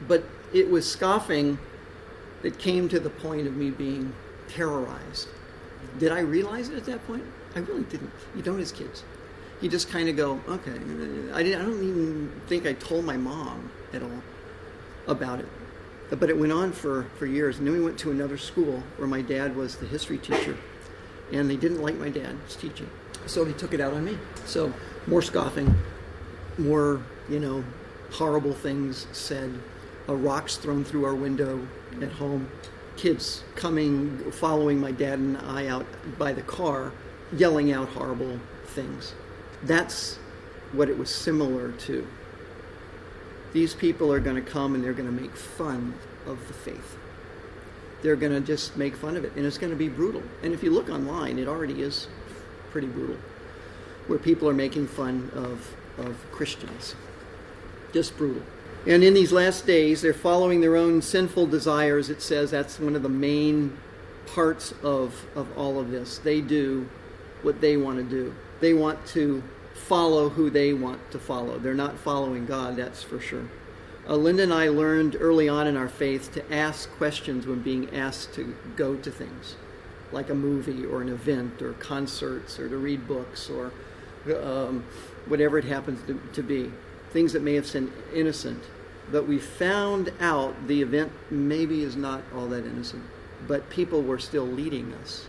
But 0.07 0.23
it 0.53 0.69
was 0.69 0.89
scoffing 0.89 1.57
that 2.41 2.57
came 2.59 2.89
to 2.89 2.99
the 2.99 3.09
point 3.09 3.47
of 3.47 3.55
me 3.55 3.71
being 3.71 4.13
terrorized. 4.47 5.27
Did 5.99 6.11
I 6.11 6.19
realize 6.19 6.69
it 6.69 6.77
at 6.77 6.85
that 6.85 7.05
point? 7.07 7.23
I 7.55 7.59
really 7.59 7.83
didn't. 7.83 8.11
You 8.35 8.41
don't 8.41 8.59
as 8.59 8.71
kids. 8.71 9.03
You 9.61 9.69
just 9.69 9.89
kind 9.89 10.09
of 10.09 10.17
go, 10.17 10.41
okay. 10.47 10.73
I, 11.33 11.43
didn't, 11.43 11.61
I 11.61 11.65
don't 11.65 11.83
even 11.83 12.41
think 12.47 12.65
I 12.65 12.73
told 12.73 13.05
my 13.05 13.17
mom 13.17 13.71
at 13.93 14.03
all 14.03 14.21
about 15.07 15.39
it. 15.39 15.47
But 16.11 16.29
it 16.29 16.37
went 16.37 16.51
on 16.51 16.71
for, 16.71 17.07
for 17.17 17.25
years. 17.25 17.57
And 17.57 17.65
then 17.65 17.73
we 17.73 17.81
went 17.81 17.97
to 17.99 18.11
another 18.11 18.37
school 18.37 18.83
where 18.97 19.07
my 19.07 19.21
dad 19.21 19.55
was 19.55 19.77
the 19.77 19.87
history 19.87 20.17
teacher. 20.17 20.57
And 21.31 21.49
they 21.49 21.55
didn't 21.55 21.81
like 21.81 21.95
my 21.95 22.09
dad's 22.09 22.55
teaching. 22.55 22.89
So 23.25 23.45
he 23.45 23.53
took 23.53 23.73
it 23.73 23.81
out 23.81 23.93
on 23.93 24.05
me. 24.05 24.17
So 24.45 24.73
more 25.07 25.21
scoffing, 25.21 25.75
more, 26.57 27.01
you 27.29 27.39
know, 27.39 27.63
horrible 28.11 28.53
things 28.53 29.07
said, 29.11 29.53
uh, 30.07 30.15
rocks 30.15 30.57
thrown 30.57 30.83
through 30.83 31.05
our 31.05 31.15
window 31.15 31.67
at 32.01 32.11
home, 32.11 32.49
kids 32.97 33.43
coming, 33.55 34.31
following 34.31 34.79
my 34.79 34.91
dad 34.91 35.19
and 35.19 35.37
I 35.37 35.67
out 35.67 35.85
by 36.17 36.33
the 36.33 36.43
car, 36.43 36.91
yelling 37.35 37.71
out 37.71 37.89
horrible 37.89 38.39
things. 38.67 39.13
That's 39.63 40.17
what 40.71 40.89
it 40.89 40.97
was 40.97 41.09
similar 41.09 41.71
to. 41.71 42.07
These 43.53 43.73
people 43.73 44.11
are 44.11 44.19
going 44.19 44.35
to 44.35 44.41
come 44.41 44.75
and 44.75 44.83
they're 44.83 44.93
going 44.93 45.13
to 45.13 45.21
make 45.21 45.35
fun 45.35 45.95
of 46.25 46.47
the 46.47 46.53
faith. 46.53 46.97
They're 48.01 48.15
going 48.15 48.33
to 48.33 48.41
just 48.41 48.77
make 48.77 48.95
fun 48.95 49.15
of 49.15 49.23
it, 49.23 49.31
and 49.35 49.45
it's 49.45 49.57
going 49.57 49.71
to 49.71 49.77
be 49.77 49.89
brutal. 49.89 50.21
And 50.43 50.53
if 50.53 50.61
you 50.61 50.69
look 50.69 50.89
online, 50.89 51.39
it 51.39 51.47
already 51.47 51.81
is 51.81 52.07
pretty 52.75 52.87
brutal, 52.87 53.15
where 54.07 54.19
people 54.19 54.49
are 54.49 54.53
making 54.53 54.85
fun 54.85 55.31
of, 55.33 55.73
of 55.97 56.29
Christians. 56.33 56.93
Just 57.93 58.17
brutal. 58.17 58.41
And 58.85 59.01
in 59.01 59.13
these 59.13 59.31
last 59.31 59.65
days, 59.65 60.01
they're 60.01 60.13
following 60.13 60.59
their 60.59 60.75
own 60.75 61.01
sinful 61.01 61.47
desires. 61.47 62.09
It 62.09 62.21
says 62.21 62.51
that's 62.51 62.77
one 62.77 62.97
of 62.97 63.01
the 63.01 63.07
main 63.07 63.77
parts 64.25 64.73
of, 64.83 65.25
of 65.37 65.57
all 65.57 65.79
of 65.79 65.89
this. 65.89 66.17
They 66.17 66.41
do 66.41 66.89
what 67.43 67.61
they 67.61 67.77
want 67.77 67.97
to 67.99 68.03
do, 68.03 68.35
they 68.59 68.73
want 68.73 69.05
to 69.07 69.41
follow 69.73 70.27
who 70.27 70.49
they 70.49 70.73
want 70.73 70.99
to 71.11 71.17
follow. 71.17 71.57
They're 71.57 71.73
not 71.73 71.97
following 71.97 72.45
God, 72.45 72.75
that's 72.75 73.03
for 73.03 73.21
sure. 73.21 73.47
Uh, 74.05 74.17
Linda 74.17 74.43
and 74.43 74.53
I 74.53 74.67
learned 74.67 75.15
early 75.17 75.47
on 75.47 75.65
in 75.65 75.77
our 75.77 75.87
faith 75.87 76.33
to 76.33 76.53
ask 76.53 76.91
questions 76.97 77.47
when 77.47 77.61
being 77.61 77.95
asked 77.95 78.33
to 78.33 78.53
go 78.75 78.95
to 78.97 79.09
things, 79.09 79.55
like 80.15 80.29
a 80.29 80.35
movie 80.35 80.85
or 80.85 81.01
an 81.01 81.09
event 81.09 81.61
or 81.61 81.73
concerts 81.73 82.57
or 82.59 82.67
to 82.67 82.77
read 82.77 83.07
books 83.07 83.49
or 83.49 83.71
um, 84.41 84.83
whatever 85.27 85.59
it 85.59 85.65
happens 85.65 86.01
to, 86.07 86.19
to 86.33 86.41
be. 86.41 86.71
Things 87.11 87.33
that 87.33 87.43
may 87.43 87.53
have 87.53 87.67
seemed 87.67 87.91
innocent. 88.13 88.63
But 89.11 89.27
we 89.27 89.37
found 89.37 90.11
out 90.19 90.67
the 90.67 90.81
event 90.81 91.11
maybe 91.29 91.83
is 91.83 91.95
not 91.95 92.23
all 92.35 92.47
that 92.47 92.65
innocent, 92.65 93.03
but 93.47 93.69
people 93.69 94.01
were 94.01 94.17
still 94.17 94.47
leading 94.47 94.91
us 94.95 95.27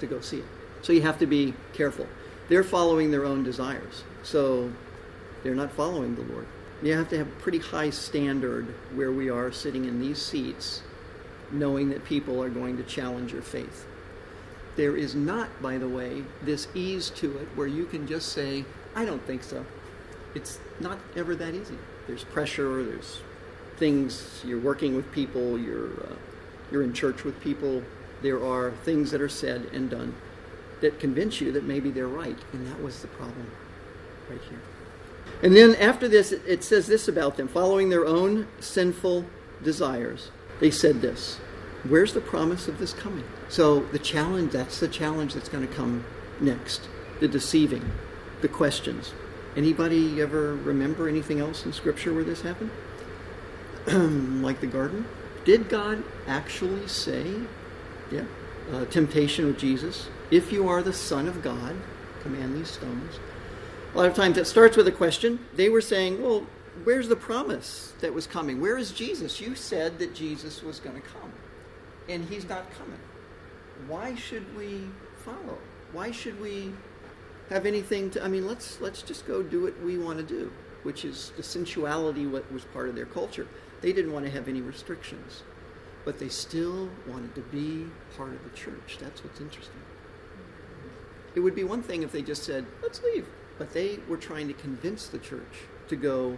to 0.00 0.06
go 0.06 0.20
see 0.20 0.40
it. 0.40 0.44
So 0.82 0.92
you 0.92 1.00
have 1.00 1.18
to 1.20 1.26
be 1.26 1.54
careful 1.72 2.06
they're 2.48 2.64
following 2.64 3.10
their 3.10 3.24
own 3.24 3.42
desires. 3.42 4.04
So 4.22 4.70
they're 5.42 5.54
not 5.54 5.72
following 5.72 6.14
the 6.14 6.22
Lord. 6.22 6.46
You 6.82 6.92
have 6.94 7.08
to 7.10 7.18
have 7.18 7.28
a 7.28 7.40
pretty 7.40 7.58
high 7.58 7.90
standard 7.90 8.66
where 8.94 9.12
we 9.12 9.30
are 9.30 9.50
sitting 9.50 9.86
in 9.86 10.00
these 10.00 10.20
seats, 10.20 10.82
knowing 11.50 11.88
that 11.90 12.04
people 12.04 12.42
are 12.42 12.50
going 12.50 12.76
to 12.76 12.82
challenge 12.82 13.32
your 13.32 13.42
faith. 13.42 13.86
There 14.76 14.96
is 14.96 15.14
not, 15.14 15.62
by 15.62 15.78
the 15.78 15.88
way, 15.88 16.24
this 16.42 16.68
ease 16.74 17.10
to 17.10 17.38
it 17.38 17.48
where 17.54 17.66
you 17.66 17.86
can 17.86 18.06
just 18.06 18.30
say, 18.32 18.64
I 18.94 19.04
don't 19.04 19.24
think 19.26 19.42
so. 19.42 19.64
It's 20.34 20.58
not 20.80 20.98
ever 21.14 21.36
that 21.36 21.54
easy. 21.54 21.78
There's 22.06 22.24
pressure, 22.24 22.84
there's 22.84 23.20
things, 23.76 24.42
you're 24.44 24.60
working 24.60 24.96
with 24.96 25.10
people, 25.12 25.58
you're, 25.58 25.92
uh, 26.04 26.16
you're 26.70 26.82
in 26.82 26.92
church 26.92 27.24
with 27.24 27.40
people. 27.40 27.82
There 28.22 28.44
are 28.44 28.72
things 28.84 29.10
that 29.12 29.20
are 29.20 29.28
said 29.28 29.66
and 29.72 29.90
done 29.90 30.14
that 30.80 30.98
convince 30.98 31.40
you 31.40 31.52
that 31.52 31.64
maybe 31.64 31.90
they're 31.90 32.08
right. 32.08 32.38
And 32.52 32.66
that 32.66 32.82
was 32.82 33.00
the 33.00 33.08
problem 33.08 33.50
right 34.28 34.40
here. 34.48 34.60
And 35.42 35.56
then 35.56 35.74
after 35.76 36.08
this, 36.08 36.32
it 36.32 36.64
says 36.64 36.86
this 36.86 37.08
about 37.08 37.36
them 37.36 37.48
following 37.48 37.90
their 37.90 38.06
own 38.06 38.48
sinful 38.60 39.24
desires. 39.62 40.30
They 40.60 40.70
said 40.70 41.00
this 41.00 41.38
Where's 41.86 42.14
the 42.14 42.20
promise 42.20 42.66
of 42.66 42.78
this 42.78 42.92
coming? 42.92 43.24
So 43.48 43.80
the 43.80 43.98
challenge, 43.98 44.52
that's 44.52 44.80
the 44.80 44.88
challenge 44.88 45.34
that's 45.34 45.48
going 45.48 45.66
to 45.66 45.74
come 45.74 46.04
next 46.40 46.88
the 47.20 47.28
deceiving, 47.28 47.92
the 48.40 48.48
questions. 48.48 49.14
Anybody 49.56 50.20
ever 50.20 50.56
remember 50.56 51.08
anything 51.08 51.40
else 51.40 51.64
in 51.64 51.72
Scripture 51.72 52.12
where 52.12 52.24
this 52.24 52.42
happened? 52.42 52.72
like 54.42 54.60
the 54.60 54.66
garden? 54.66 55.06
Did 55.44 55.68
God 55.68 56.02
actually 56.26 56.88
say, 56.88 57.32
yeah, 58.10 58.24
uh, 58.72 58.84
temptation 58.86 59.46
with 59.46 59.58
Jesus? 59.58 60.08
If 60.30 60.52
you 60.52 60.68
are 60.68 60.82
the 60.82 60.92
Son 60.92 61.28
of 61.28 61.42
God, 61.42 61.76
command 62.22 62.56
these 62.56 62.70
stones. 62.70 63.20
A 63.94 63.98
lot 63.98 64.06
of 64.06 64.14
times 64.14 64.38
it 64.38 64.46
starts 64.46 64.76
with 64.76 64.88
a 64.88 64.92
question. 64.92 65.38
They 65.54 65.68
were 65.68 65.80
saying, 65.80 66.20
well, 66.20 66.46
where's 66.82 67.08
the 67.08 67.16
promise 67.16 67.92
that 68.00 68.12
was 68.12 68.26
coming? 68.26 68.60
Where 68.60 68.76
is 68.76 68.90
Jesus? 68.90 69.40
You 69.40 69.54
said 69.54 69.98
that 69.98 70.14
Jesus 70.14 70.62
was 70.62 70.80
going 70.80 70.96
to 71.00 71.08
come, 71.08 71.32
and 72.08 72.28
he's 72.28 72.48
not 72.48 72.70
coming. 72.72 72.98
Why 73.86 74.14
should 74.14 74.56
we 74.56 74.82
follow? 75.24 75.58
Why 75.92 76.10
should 76.10 76.40
we 76.40 76.72
have 77.50 77.66
anything 77.66 78.10
to 78.10 78.24
I 78.24 78.28
mean, 78.28 78.46
let's 78.46 78.80
let's 78.80 79.02
just 79.02 79.26
go 79.26 79.42
do 79.42 79.62
what 79.62 79.80
we 79.82 79.98
want 79.98 80.18
to 80.18 80.24
do, 80.24 80.52
which 80.82 81.04
is 81.04 81.32
the 81.36 81.42
sensuality 81.42 82.26
what 82.26 82.50
was 82.52 82.64
part 82.66 82.88
of 82.88 82.94
their 82.94 83.06
culture. 83.06 83.46
They 83.80 83.92
didn't 83.92 84.12
want 84.12 84.24
to 84.24 84.30
have 84.30 84.48
any 84.48 84.60
restrictions, 84.60 85.42
but 86.04 86.18
they 86.18 86.28
still 86.28 86.88
wanted 87.06 87.34
to 87.34 87.42
be 87.42 87.86
part 88.16 88.30
of 88.30 88.42
the 88.44 88.56
church. 88.56 88.98
That's 89.00 89.22
what's 89.22 89.40
interesting. 89.40 89.80
It 91.34 91.40
would 91.40 91.54
be 91.54 91.64
one 91.64 91.82
thing 91.82 92.02
if 92.02 92.12
they 92.12 92.22
just 92.22 92.44
said, 92.44 92.64
let's 92.82 93.02
leave. 93.02 93.26
But 93.58 93.72
they 93.72 93.98
were 94.08 94.16
trying 94.16 94.48
to 94.48 94.54
convince 94.54 95.08
the 95.08 95.18
church 95.18 95.66
to 95.88 95.96
go 95.96 96.36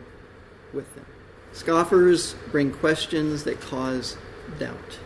with 0.72 0.92
them. 0.94 1.06
Scoffers 1.52 2.34
bring 2.50 2.72
questions 2.72 3.44
that 3.44 3.60
cause 3.60 4.16
doubt. 4.58 4.98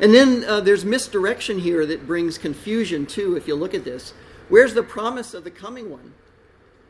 And 0.00 0.12
then 0.12 0.44
uh, 0.44 0.60
there's 0.60 0.84
misdirection 0.84 1.58
here 1.58 1.86
that 1.86 2.06
brings 2.06 2.38
confusion 2.38 3.06
too. 3.06 3.36
If 3.36 3.46
you 3.46 3.54
look 3.54 3.74
at 3.74 3.84
this, 3.84 4.12
where's 4.48 4.74
the 4.74 4.82
promise 4.82 5.34
of 5.34 5.44
the 5.44 5.50
coming 5.50 5.90
one? 5.90 6.14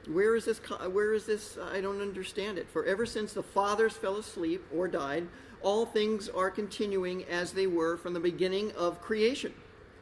Where 0.07 0.37
is 0.37 0.45
this? 0.45 0.59
Where 0.59 1.15
is 1.15 1.27
this? 1.27 1.57
I 1.73 1.81
don't 1.81 2.01
understand 2.01 2.59
it. 2.59 2.69
For 2.69 2.85
ever 2.85 3.07
since 3.07 3.33
the 3.33 3.43
fathers 3.43 3.95
fell 3.95 4.17
asleep 4.17 4.65
or 4.75 4.89
died, 4.89 5.29
all 5.63 5.87
things 5.87 6.29
are 6.29 6.51
continuing 6.51 7.25
as 7.25 7.53
they 7.53 7.67
were 7.67 7.97
from 7.97 8.13
the 8.13 8.21
beginning 8.21 8.73
of 8.73 9.01
creation 9.01 9.55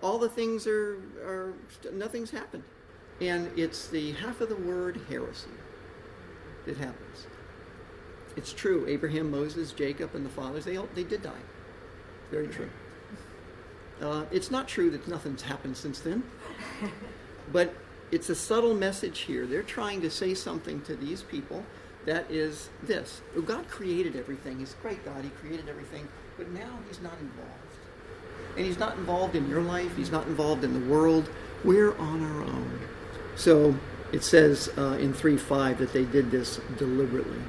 all 0.02 0.18
the 0.18 0.28
things 0.28 0.66
are, 0.66 0.96
are 1.24 1.54
nothing's 1.92 2.30
happened. 2.30 2.64
And 3.20 3.50
it's 3.56 3.86
the 3.88 4.12
half 4.12 4.40
of 4.40 4.48
the 4.48 4.56
word 4.56 5.00
heresy 5.08 5.50
that 6.66 6.76
happens. 6.76 7.26
It's 8.36 8.52
true. 8.52 8.86
Abraham, 8.88 9.30
Moses, 9.30 9.72
Jacob, 9.72 10.14
and 10.14 10.24
the 10.24 10.30
fathers, 10.30 10.64
they, 10.64 10.76
all, 10.76 10.88
they 10.94 11.04
did 11.04 11.22
die. 11.22 11.30
Very 12.30 12.48
true. 12.48 12.70
Uh, 14.02 14.24
it's 14.30 14.50
not 14.50 14.68
true 14.68 14.90
that 14.90 15.06
nothing's 15.08 15.42
happened 15.42 15.76
since 15.76 16.00
then. 16.00 16.22
But 17.52 17.74
it's 18.10 18.30
a 18.30 18.34
subtle 18.34 18.72
message 18.72 19.20
here. 19.20 19.46
They're 19.46 19.62
trying 19.62 20.00
to 20.02 20.10
say 20.10 20.32
something 20.32 20.80
to 20.82 20.96
these 20.96 21.22
people 21.22 21.66
that 22.06 22.30
is 22.30 22.70
this. 22.82 23.20
God 23.44 23.68
created 23.68 24.16
everything. 24.16 24.60
He's 24.60 24.72
a 24.72 24.82
great 24.82 25.04
God. 25.04 25.22
He 25.22 25.30
created 25.30 25.68
everything. 25.68 26.08
But 26.38 26.50
now 26.50 26.78
he's 26.88 27.02
not 27.02 27.18
involved 27.20 27.62
and 28.56 28.66
he's 28.66 28.78
not 28.78 28.96
involved 28.96 29.34
in 29.34 29.48
your 29.48 29.62
life, 29.62 29.96
he's 29.96 30.12
not 30.12 30.26
involved 30.26 30.64
in 30.64 30.72
the 30.74 30.90
world. 30.90 31.28
We're 31.64 31.96
on 31.98 32.22
our 32.22 32.42
own. 32.42 32.80
So 33.36 33.74
It 34.12 34.22
says 34.22 34.70
uh, 34.76 34.98
in 35.00 35.14
3 35.14 35.38
5 35.38 35.78
that 35.78 35.92
they 35.94 36.04
did 36.04 36.30
this 36.30 36.60
deliberately 36.76 37.40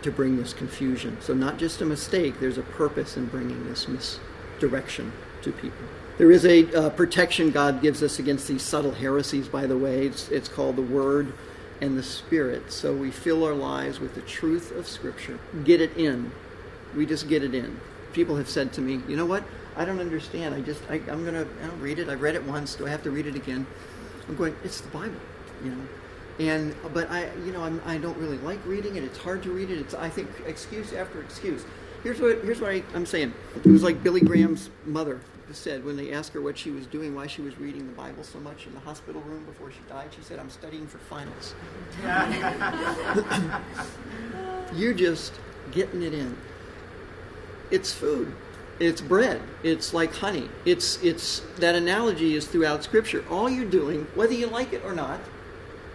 to 0.00 0.10
bring 0.10 0.36
this 0.36 0.54
confusion. 0.54 1.18
So, 1.20 1.34
not 1.34 1.58
just 1.58 1.82
a 1.82 1.84
mistake, 1.84 2.40
there's 2.40 2.56
a 2.56 2.62
purpose 2.62 3.16
in 3.16 3.26
bringing 3.26 3.68
this 3.68 3.88
misdirection 3.88 5.12
to 5.42 5.52
people. 5.52 5.86
There 6.18 6.30
is 6.30 6.44
a 6.44 6.72
uh, 6.74 6.90
protection 6.90 7.50
God 7.50 7.80
gives 7.80 8.02
us 8.02 8.18
against 8.18 8.46
these 8.46 8.62
subtle 8.62 8.92
heresies, 8.92 9.48
by 9.48 9.66
the 9.66 9.76
way. 9.76 10.06
It's, 10.06 10.28
it's 10.28 10.48
called 10.48 10.76
the 10.76 10.82
Word 10.82 11.32
and 11.80 11.98
the 11.98 12.02
Spirit. 12.02 12.70
So 12.70 12.94
we 12.94 13.10
fill 13.10 13.44
our 13.44 13.54
lives 13.54 13.98
with 13.98 14.14
the 14.14 14.20
truth 14.20 14.70
of 14.76 14.86
Scripture. 14.86 15.40
Get 15.64 15.80
it 15.80 15.96
in. 15.96 16.30
We 16.94 17.06
just 17.06 17.28
get 17.28 17.42
it 17.42 17.54
in. 17.54 17.80
People 18.12 18.36
have 18.36 18.48
said 18.48 18.72
to 18.74 18.80
me, 18.80 19.00
you 19.08 19.16
know 19.16 19.24
what? 19.26 19.42
I 19.74 19.86
don't 19.86 20.00
understand. 20.00 20.54
I 20.54 20.60
just, 20.60 20.82
I, 20.90 20.96
am 20.96 21.24
going 21.24 21.34
to 21.34 21.48
I 21.62 21.66
don't 21.66 21.80
read 21.80 21.98
it. 21.98 22.08
I've 22.10 22.20
read 22.20 22.34
it 22.34 22.44
once. 22.44 22.74
Do 22.74 22.86
I 22.86 22.90
have 22.90 23.02
to 23.04 23.10
read 23.10 23.26
it 23.26 23.34
again? 23.34 23.66
I'm 24.28 24.36
going, 24.36 24.54
it's 24.62 24.82
the 24.82 24.88
Bible, 24.90 25.16
you 25.64 25.70
know. 25.70 25.86
And, 26.38 26.74
but 26.92 27.10
I, 27.10 27.30
you 27.44 27.52
know, 27.52 27.62
I'm, 27.62 27.80
I 27.86 27.96
do 27.96 28.08
not 28.08 28.18
really 28.18 28.38
like 28.38 28.64
reading 28.66 28.96
it. 28.96 29.02
It's 29.02 29.18
hard 29.18 29.42
to 29.44 29.50
read 29.50 29.70
it. 29.70 29.78
It's, 29.78 29.94
I 29.94 30.10
think, 30.10 30.28
excuse 30.46 30.92
after 30.92 31.22
excuse. 31.22 31.64
Here's 32.02 32.20
what, 32.20 32.44
here's 32.44 32.60
what 32.60 32.70
I, 32.70 32.82
I'm 32.94 33.06
saying. 33.06 33.32
It 33.56 33.66
was 33.66 33.82
like 33.82 34.02
Billy 34.02 34.20
Graham's 34.20 34.68
mother 34.84 35.20
said 35.50 35.84
when 35.84 35.96
they 35.96 36.12
asked 36.12 36.32
her 36.32 36.40
what 36.40 36.56
she 36.56 36.70
was 36.70 36.86
doing, 36.86 37.14
why 37.14 37.26
she 37.26 37.42
was 37.42 37.58
reading 37.58 37.86
the 37.86 37.92
Bible 37.92 38.22
so 38.22 38.38
much 38.40 38.66
in 38.66 38.74
the 38.74 38.80
hospital 38.80 39.20
room 39.22 39.44
before 39.44 39.70
she 39.70 39.80
died. 39.88 40.08
She 40.16 40.22
said, 40.22 40.38
I'm 40.38 40.50
studying 40.50 40.86
for 40.86 40.98
finals. 40.98 41.54
You're 44.74 44.94
just 44.94 45.34
getting 45.72 46.02
it 46.02 46.14
in. 46.14 46.36
It's 47.70 47.92
food. 47.92 48.34
It's 48.78 49.00
bread. 49.00 49.40
It's 49.62 49.94
like 49.94 50.14
honey. 50.14 50.48
It's 50.64 51.02
it's 51.02 51.40
that 51.56 51.74
analogy 51.74 52.34
is 52.34 52.46
throughout 52.46 52.82
Scripture. 52.82 53.24
All 53.30 53.48
you're 53.48 53.64
doing, 53.64 54.06
whether 54.14 54.32
you 54.32 54.46
like 54.46 54.72
it 54.72 54.82
or 54.84 54.94
not, 54.94 55.20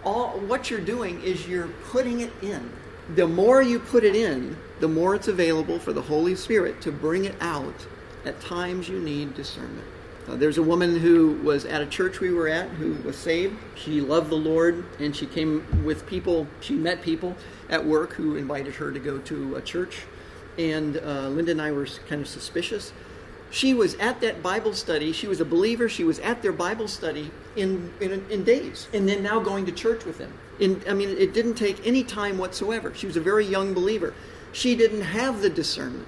all 0.04 0.30
what 0.40 0.70
you're 0.70 0.80
doing 0.80 1.20
is 1.22 1.46
you're 1.46 1.68
putting 1.90 2.20
it 2.20 2.32
in. 2.40 2.70
The 3.14 3.26
more 3.26 3.62
you 3.62 3.78
put 3.78 4.04
it 4.04 4.14
in, 4.14 4.56
the 4.80 4.88
more 4.88 5.14
it's 5.14 5.28
available 5.28 5.78
for 5.78 5.92
the 5.92 6.02
Holy 6.02 6.34
Spirit 6.34 6.80
to 6.82 6.92
bring 6.92 7.24
it 7.24 7.34
out. 7.40 7.86
At 8.24 8.40
times 8.40 8.88
you 8.88 9.00
need 9.00 9.34
discernment. 9.34 9.86
Uh, 10.28 10.36
there's 10.36 10.58
a 10.58 10.62
woman 10.62 10.98
who 10.98 11.32
was 11.42 11.64
at 11.64 11.80
a 11.80 11.86
church 11.86 12.20
we 12.20 12.30
were 12.30 12.48
at 12.48 12.68
who 12.70 12.94
was 13.06 13.16
saved. 13.16 13.56
She 13.76 14.00
loved 14.00 14.28
the 14.30 14.36
Lord 14.36 14.84
and 14.98 15.16
she 15.16 15.24
came 15.26 15.84
with 15.84 16.06
people, 16.06 16.46
she 16.60 16.74
met 16.74 17.00
people 17.00 17.34
at 17.70 17.84
work 17.84 18.12
who 18.12 18.36
invited 18.36 18.74
her 18.74 18.92
to 18.92 18.98
go 18.98 19.18
to 19.18 19.56
a 19.56 19.62
church 19.62 20.02
and 20.58 20.98
uh, 20.98 21.28
Linda 21.28 21.52
and 21.52 21.62
I 21.62 21.72
were 21.72 21.86
kind 22.08 22.20
of 22.20 22.28
suspicious. 22.28 22.92
She 23.50 23.72
was 23.72 23.94
at 23.94 24.20
that 24.20 24.42
Bible 24.42 24.74
study. 24.74 25.12
She 25.12 25.26
was 25.26 25.40
a 25.40 25.44
believer. 25.44 25.88
She 25.88 26.04
was 26.04 26.18
at 26.18 26.42
their 26.42 26.52
Bible 26.52 26.88
study 26.88 27.30
in, 27.56 27.90
in, 28.00 28.26
in 28.28 28.44
days, 28.44 28.88
and 28.92 29.08
then 29.08 29.22
now 29.22 29.40
going 29.40 29.64
to 29.66 29.72
church 29.72 30.04
with 30.04 30.18
them. 30.18 30.32
In, 30.58 30.82
I 30.86 30.92
mean, 30.92 31.10
it 31.10 31.32
didn't 31.32 31.54
take 31.54 31.86
any 31.86 32.04
time 32.04 32.36
whatsoever. 32.36 32.92
She 32.94 33.06
was 33.06 33.16
a 33.16 33.20
very 33.20 33.46
young 33.46 33.72
believer. 33.72 34.12
She 34.52 34.76
didn't 34.76 35.00
have 35.00 35.40
the 35.40 35.48
discernment. 35.48 36.06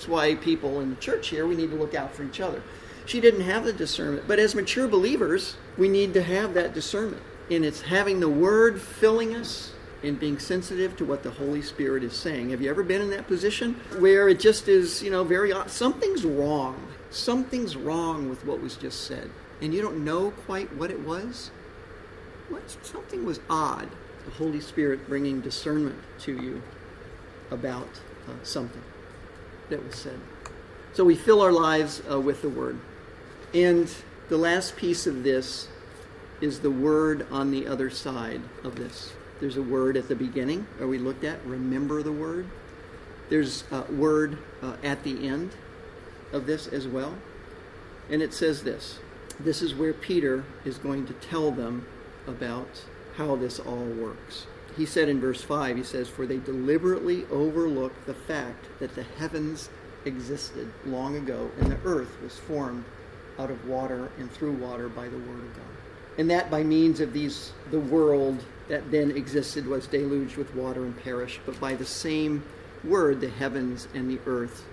That's 0.00 0.08
why 0.08 0.34
people 0.34 0.80
in 0.80 0.88
the 0.88 0.96
church 0.96 1.28
here, 1.28 1.46
we 1.46 1.54
need 1.54 1.68
to 1.68 1.76
look 1.76 1.94
out 1.94 2.14
for 2.14 2.22
each 2.22 2.40
other. 2.40 2.62
She 3.04 3.20
didn't 3.20 3.42
have 3.42 3.64
the 3.64 3.72
discernment. 3.74 4.26
But 4.26 4.38
as 4.38 4.54
mature 4.54 4.88
believers, 4.88 5.56
we 5.76 5.90
need 5.90 6.14
to 6.14 6.22
have 6.22 6.54
that 6.54 6.72
discernment. 6.72 7.22
And 7.50 7.66
it's 7.66 7.82
having 7.82 8.18
the 8.18 8.28
Word 8.30 8.80
filling 8.80 9.36
us, 9.36 9.74
and 10.02 10.18
being 10.18 10.38
sensitive 10.38 10.96
to 10.96 11.04
what 11.04 11.22
the 11.22 11.32
Holy 11.32 11.60
Spirit 11.60 12.02
is 12.02 12.14
saying. 12.14 12.48
Have 12.48 12.62
you 12.62 12.70
ever 12.70 12.82
been 12.82 13.02
in 13.02 13.10
that 13.10 13.26
position 13.26 13.74
where 13.98 14.30
it 14.30 14.40
just 14.40 14.68
is, 14.68 15.02
you 15.02 15.10
know, 15.10 15.22
very 15.22 15.52
something's 15.66 16.24
wrong. 16.24 16.82
Something's 17.10 17.76
wrong 17.76 18.30
with 18.30 18.46
what 18.46 18.62
was 18.62 18.76
just 18.76 19.04
said, 19.04 19.30
and 19.60 19.74
you 19.74 19.82
don't 19.82 20.02
know 20.02 20.30
quite 20.30 20.74
what 20.76 20.90
it 20.90 21.00
was? 21.00 21.50
What 22.48 22.74
something 22.82 23.26
was 23.26 23.38
odd. 23.50 23.90
The 24.24 24.30
Holy 24.30 24.60
Spirit 24.62 25.06
bringing 25.06 25.42
discernment 25.42 25.98
to 26.20 26.32
you 26.42 26.62
about 27.50 28.00
uh, 28.26 28.32
something 28.42 28.82
that 29.70 29.84
was 29.84 29.96
said. 29.96 30.18
So 30.92 31.04
we 31.04 31.16
fill 31.16 31.40
our 31.40 31.52
lives 31.52 32.02
uh, 32.10 32.20
with 32.20 32.42
the 32.42 32.48
Word. 32.48 32.78
And 33.54 33.92
the 34.28 34.36
last 34.36 34.76
piece 34.76 35.06
of 35.06 35.22
this 35.22 35.68
is 36.40 36.60
the 36.60 36.70
Word 36.70 37.26
on 37.30 37.50
the 37.50 37.66
other 37.66 37.90
side 37.90 38.42
of 38.64 38.76
this. 38.76 39.12
There's 39.40 39.56
a 39.56 39.62
word 39.62 39.96
at 39.96 40.06
the 40.06 40.14
beginning, 40.14 40.66
or 40.78 40.86
we 40.86 40.98
looked 40.98 41.24
at, 41.24 41.44
remember 41.46 42.02
the 42.02 42.12
word. 42.12 42.46
There's 43.30 43.64
a 43.70 43.90
word 43.90 44.36
uh, 44.62 44.76
at 44.82 45.02
the 45.02 45.26
end 45.26 45.52
of 46.32 46.46
this 46.46 46.66
as 46.66 46.86
well. 46.86 47.14
And 48.10 48.22
it 48.22 48.34
says 48.34 48.62
this 48.62 48.98
this 49.38 49.62
is 49.62 49.74
where 49.74 49.94
Peter 49.94 50.44
is 50.66 50.76
going 50.76 51.06
to 51.06 51.14
tell 51.14 51.50
them 51.50 51.86
about 52.26 52.84
how 53.16 53.36
this 53.36 53.58
all 53.58 53.86
works. 53.86 54.46
He 54.76 54.86
said 54.86 55.08
in 55.08 55.20
verse 55.20 55.42
5, 55.42 55.76
he 55.76 55.82
says, 55.82 56.08
For 56.08 56.26
they 56.26 56.38
deliberately 56.38 57.24
overlook 57.30 57.92
the 58.06 58.14
fact 58.14 58.66
that 58.78 58.94
the 58.94 59.02
heavens 59.02 59.68
existed 60.04 60.72
long 60.86 61.16
ago 61.16 61.50
and 61.60 61.70
the 61.70 61.78
earth 61.84 62.20
was 62.22 62.38
formed 62.38 62.84
out 63.38 63.50
of 63.50 63.68
water 63.68 64.10
and 64.18 64.30
through 64.30 64.52
water 64.52 64.88
by 64.88 65.08
the 65.08 65.18
word 65.18 65.40
of 65.40 65.56
God. 65.56 65.64
And 66.18 66.30
that 66.30 66.50
by 66.50 66.62
means 66.62 67.00
of 67.00 67.12
these, 67.12 67.52
the 67.70 67.80
world 67.80 68.42
that 68.68 68.90
then 68.90 69.10
existed 69.10 69.66
was 69.66 69.86
deluged 69.86 70.36
with 70.36 70.54
water 70.54 70.84
and 70.84 70.96
perished, 71.02 71.40
but 71.46 71.58
by 71.60 71.74
the 71.74 71.86
same 71.86 72.44
word, 72.84 73.20
the 73.20 73.28
heavens 73.28 73.88
and 73.94 74.10
the 74.10 74.20
earth 74.26 74.64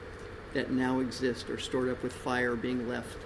that 0.54 0.72
now 0.72 1.00
exist 1.00 1.50
are 1.50 1.60
stored 1.60 1.90
up 1.90 2.02
with 2.04 2.14
fire, 2.14 2.56
being 2.56 2.88
left 2.88 3.18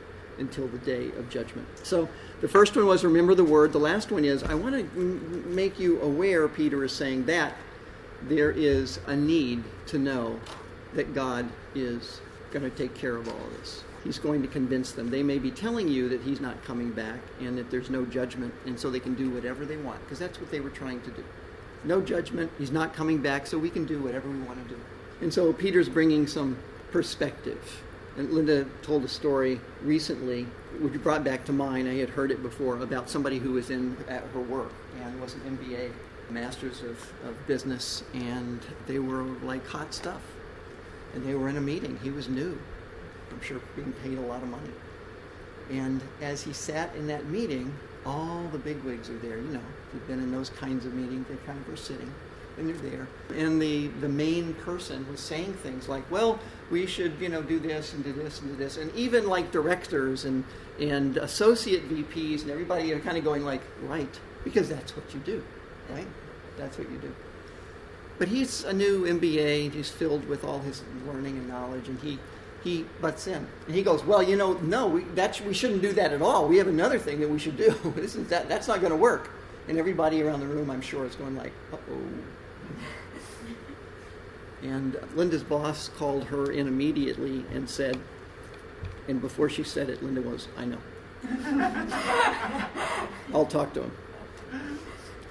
until 0.42 0.68
the 0.68 0.78
day 0.80 1.08
of 1.18 1.30
judgment. 1.30 1.68
So 1.84 2.10
the 2.42 2.48
first 2.48 2.76
one 2.76 2.86
was 2.86 3.06
remember 3.06 3.34
the 3.34 3.44
word. 3.44 3.72
The 3.72 3.80
last 3.80 4.12
one 4.12 4.26
is 4.26 4.44
I 4.44 4.54
want 4.54 4.76
to 4.76 4.82
m- 5.00 5.56
make 5.56 5.80
you 5.80 6.02
aware, 6.02 6.48
Peter 6.50 6.84
is 6.84 6.92
saying, 6.92 7.26
that 7.26 7.56
there 8.24 8.52
is 8.52 9.00
a 9.08 9.16
need 9.16 9.64
to 9.88 9.98
know 9.98 10.40
that 10.94 11.14
God 11.14 11.50
is 11.74 12.20
going 12.52 12.70
to 12.70 12.70
take 12.70 12.94
care 12.94 13.16
of 13.16 13.30
all 13.30 13.36
of 13.36 13.58
this 13.58 13.84
he's 14.04 14.20
going 14.20 14.42
to 14.42 14.48
convince 14.48 14.92
them. 14.92 15.10
They 15.10 15.24
may 15.24 15.38
be 15.38 15.52
telling 15.52 15.88
you 15.88 16.10
that 16.10 16.22
he's 16.22 16.42
not 16.42 16.64
coming 16.64 16.92
back 16.92 17.20
and 17.40 17.58
that 17.58 17.70
there's 17.70 17.90
no 17.90 18.06
judgment, 18.06 18.54
and 18.66 18.80
so 18.80 18.90
they 18.90 19.00
can 19.00 19.16
do 19.16 19.30
whatever 19.30 19.66
they 19.66 19.78
want, 19.78 20.02
because 20.02 20.20
that's 20.20 20.40
what 20.40 20.52
they 20.52 20.60
were 20.60 20.70
trying 20.70 21.02
to 21.02 21.12
do. 21.12 21.24
No 21.84 22.02
judgment, 22.02 22.52
he's 22.58 22.72
not 22.72 22.94
coming 22.94 23.20
back, 23.20 23.48
so 23.48 23.58
we 23.58 23.70
can 23.70 23.86
do 23.86 24.00
whatever 24.00 24.30
we 24.30 24.40
want 24.40 24.62
to 24.64 24.74
do. 24.74 24.80
And 25.22 25.34
so 25.34 25.54
Peter's 25.54 25.90
bringing 25.90 26.28
some 26.28 26.58
perspective. 26.92 27.84
And 28.18 28.32
Linda 28.32 28.66
told 28.82 29.06
a 29.06 29.08
story 29.08 29.60
recently, 29.82 30.44
which 30.80 30.94
brought 31.02 31.24
back 31.24 31.46
to 31.46 31.54
mind. 31.54 31.88
I 31.88 31.96
had 31.96 32.10
heard 32.10 32.32
it 32.32 32.44
before 32.44 32.78
about 32.78 33.10
somebody 33.10 33.40
who 33.40 33.54
was 33.54 33.70
in 33.70 33.96
at 34.10 34.24
her 34.34 34.42
work 34.42 34.74
and 35.02 35.22
was 35.22 35.34
an 35.36 35.58
MBA, 35.58 35.92
Masters 36.30 36.82
of, 36.82 36.98
of 37.26 37.48
Business, 37.48 38.04
and 38.14 38.60
they 38.88 39.00
were 39.00 39.24
like 39.44 39.66
hot 39.66 39.94
stuff. 39.94 40.22
And 41.14 41.26
they 41.26 41.36
were 41.36 41.50
in 41.50 41.58
a 41.58 41.62
meeting. 41.62 42.00
He 42.04 42.10
was 42.10 42.30
new 42.30 42.58
I'm 43.32 43.42
sure 43.42 43.60
being 43.76 43.94
paid 44.04 44.18
a 44.18 44.22
lot 44.22 44.44
of 44.44 44.50
money. 44.50 44.72
And 45.72 46.02
as 46.22 46.42
he 46.42 46.54
sat 46.54 46.94
in 46.96 47.08
that 47.08 47.28
meeting, 47.28 47.74
all 48.06 48.44
the 48.52 48.58
bigwigs 48.58 49.10
are 49.10 49.18
there. 49.20 49.38
You 49.38 49.54
know, 49.54 49.60
if 49.60 49.94
you've 49.94 50.08
been 50.08 50.20
in 50.20 50.32
those 50.32 50.50
kinds 50.50 50.86
of 50.86 50.94
meetings, 50.94 51.28
they 51.30 51.36
kind 51.46 51.58
of 51.58 51.68
were 51.68 51.78
sitting 51.78 52.12
and 52.62 52.70
they're 52.70 52.92
there. 52.92 53.08
And 53.36 53.62
the, 53.62 53.88
the 53.88 54.10
main 54.10 54.54
person 54.54 55.06
was 55.10 55.20
saying 55.20 55.54
things 55.56 55.90
like, 55.90 56.10
well, 56.10 56.40
we 56.70 56.86
should, 56.86 57.14
you 57.20 57.30
know, 57.30 57.42
do 57.42 57.60
this 57.60 57.94
and 57.94 58.04
do 58.04 58.14
this 58.14 58.40
and 58.40 58.52
do 58.52 58.56
this. 58.56 58.78
And 58.78 58.94
even 58.96 59.28
like 59.28 59.52
directors 59.52 60.26
and, 60.26 60.44
and 60.80 61.18
associate 61.18 61.90
VPs 61.90 62.44
and 62.44 62.52
everybody 62.52 62.94
are 62.94 63.00
kind 63.00 63.18
of 63.18 63.24
going 63.24 63.44
like, 63.44 63.62
right, 63.84 64.20
because 64.44 64.70
that's 64.70 64.96
what 64.96 65.14
you 65.14 65.20
do, 65.22 65.44
right? 65.90 66.08
That's 66.58 66.78
what 66.78 66.90
you 66.90 66.98
do. 66.98 67.14
But 68.18 68.28
he's 68.28 68.64
a 68.64 68.74
new 68.74 69.06
MBA. 69.06 69.74
He's 69.74 69.90
filled 69.90 70.28
with 70.30 70.44
all 70.44 70.60
his 70.60 70.84
learning 71.08 71.38
and 71.38 71.48
knowledge, 71.48 71.88
and 71.88 72.00
he 72.00 72.20
he 72.64 72.86
butts 73.02 73.28
in. 73.28 73.48
And 73.66 73.76
he 73.76 73.82
goes, 73.82 74.04
Well, 74.04 74.22
you 74.22 74.36
know, 74.36 74.54
no, 74.54 74.88
we, 74.88 75.04
we 75.48 75.54
shouldn't 75.54 75.82
do 75.82 75.94
that 75.94 76.14
at 76.14 76.22
all. 76.22 76.48
We 76.48 76.58
have 76.58 76.68
another 76.68 77.00
thing 77.00 77.20
that 77.22 77.30
we 77.30 77.40
should 77.40 77.58
do. 77.58 77.76
this 77.96 78.16
is 78.16 78.28
that, 78.28 78.48
that's 78.48 78.68
not 78.68 78.80
going 78.80 78.92
to 78.92 78.98
work. 78.98 79.32
And 79.68 79.78
everybody 79.78 80.22
around 80.22 80.40
the 80.40 80.48
room, 80.48 80.70
I'm 80.70 80.82
sure, 80.82 81.06
is 81.06 81.16
going 81.16 81.36
like, 81.36 81.54
uh 81.74 81.78
oh. 81.92 81.98
And 84.64 84.98
Linda's 85.16 85.44
boss 85.44 85.90
called 85.90 86.24
her 86.26 86.52
in 86.52 86.68
immediately 86.68 87.46
and 87.54 87.70
said, 87.70 88.00
and 89.08 89.22
before 89.22 89.50
she 89.50 89.64
said 89.64 89.90
it, 89.90 90.04
Linda 90.04 90.22
was, 90.22 90.48
I 90.58 90.66
know. 90.66 90.78
I'll 93.34 93.46
talk 93.46 93.74
to 93.74 93.84
him. 93.84 93.92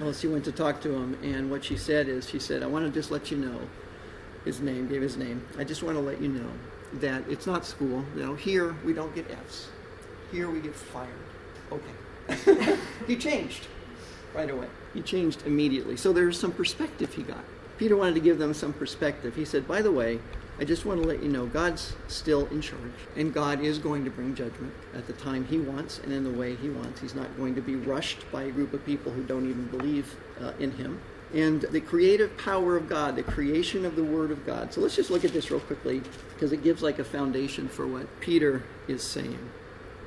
Well, 0.01 0.13
she 0.13 0.29
went 0.29 0.45
to 0.47 0.53
talk 0.53 0.81
to 0.83 0.95
him, 0.95 1.19
and 1.23 1.51
what 1.51 1.65
she 1.65 1.77
said 1.77 2.09
is, 2.09 2.29
she 2.29 2.39
said, 2.39 2.63
I 2.63 2.67
want 2.67 2.87
to 2.87 2.91
just 2.91 3.11
let 3.11 3.31
you 3.31 3.37
know 3.37 3.61
his 4.45 4.61
name, 4.61 4.89
gave 4.89 5.03
his 5.03 5.17
name. 5.17 5.47
I 5.59 5.65
just 5.65 5.83
want 5.83 5.97
to 5.97 6.01
let 6.01 6.21
you 6.21 6.29
know 6.29 6.51
that 6.95 7.23
it's 7.29 7.47
not 7.47 7.67
school. 7.67 8.05
You 8.17 8.23
know, 8.23 8.35
here 8.35 8.75
we 8.85 8.93
don't 8.93 9.15
get 9.15 9.31
F's. 9.31 9.69
Here 10.33 10.51
we 10.51 10.61
get 10.61 10.75
fired. 10.75 11.09
Okay. 11.71 12.79
he 13.07 13.17
changed 13.17 13.67
right 14.35 14.51
away. 14.51 14.67
He 14.95 15.03
changed 15.03 15.47
immediately. 15.47 15.97
So 15.97 16.13
there's 16.13 16.39
some 16.39 16.53
perspective 16.53 17.13
he 17.13 17.23
got. 17.23 17.45
Peter 17.81 17.97
wanted 17.97 18.15
to 18.15 18.21
give 18.21 18.39
them 18.39 18.53
some 18.53 18.75
perspective. 18.75 19.35
He 19.35 19.47
said, 19.47 19.67
By 19.67 19.81
the 19.81 19.91
way, 19.91 20.21
I 20.59 20.65
just 20.65 20.85
want 20.85 21.01
to 21.01 21.09
let 21.09 21.23
you 21.23 21.31
know 21.31 21.47
God's 21.47 21.95
still 22.09 22.47
in 22.49 22.61
charge, 22.61 22.93
and 23.17 23.33
God 23.33 23.63
is 23.63 23.79
going 23.79 24.05
to 24.05 24.11
bring 24.11 24.35
judgment 24.35 24.75
at 24.95 25.07
the 25.07 25.15
time 25.15 25.47
He 25.47 25.59
wants 25.59 25.99
and 26.01 26.13
in 26.13 26.23
the 26.23 26.31
way 26.31 26.57
He 26.57 26.69
wants. 26.69 27.01
He's 27.01 27.15
not 27.15 27.35
going 27.39 27.55
to 27.55 27.63
be 27.63 27.77
rushed 27.77 28.31
by 28.31 28.43
a 28.43 28.51
group 28.51 28.75
of 28.75 28.85
people 28.85 29.11
who 29.11 29.23
don't 29.23 29.49
even 29.49 29.65
believe 29.69 30.15
uh, 30.43 30.53
in 30.59 30.73
Him. 30.73 31.01
And 31.33 31.63
the 31.63 31.81
creative 31.81 32.37
power 32.37 32.77
of 32.77 32.87
God, 32.87 33.17
the 33.17 33.23
creation 33.23 33.87
of 33.87 33.97
the 33.97 34.05
Word 34.05 34.31
of 34.31 34.45
God. 34.45 34.75
So 34.75 34.83
let's 34.83 34.97
just 34.97 35.11
look 35.11 35.25
at 35.25 35.33
this 35.33 35.51
real 35.51 35.61
quickly 35.61 36.03
because 36.35 36.53
it 36.53 36.63
gives 36.63 36.83
like 36.83 36.99
a 36.99 37.05
foundation 37.05 37.67
for 37.67 37.87
what 37.87 38.21
Peter 38.21 38.63
is 38.89 39.03
saying. 39.03 39.39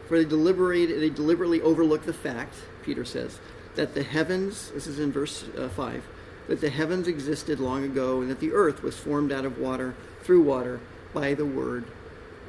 For 0.08 0.20
they 0.20 0.30
deliberate, 0.30 1.00
they 1.00 1.10
deliberately 1.10 1.60
overlook 1.62 2.06
the 2.06 2.14
fact, 2.14 2.54
Peter 2.84 3.04
says, 3.04 3.40
that 3.74 3.96
the 3.96 4.04
heavens, 4.04 4.70
this 4.76 4.86
is 4.86 5.00
in 5.00 5.12
verse 5.12 5.46
uh, 5.58 5.70
5, 5.70 6.04
that 6.48 6.62
the 6.62 6.70
heavens 6.70 7.08
existed 7.08 7.60
long 7.60 7.84
ago 7.84 8.22
and 8.22 8.30
that 8.30 8.40
the 8.40 8.52
earth 8.52 8.84
was 8.84 8.98
formed 8.98 9.32
out 9.32 9.46
of 9.46 9.58
water, 9.58 9.96
through 10.22 10.42
water, 10.42 10.80
by 11.14 11.34
the 11.34 11.46
word 11.46 11.86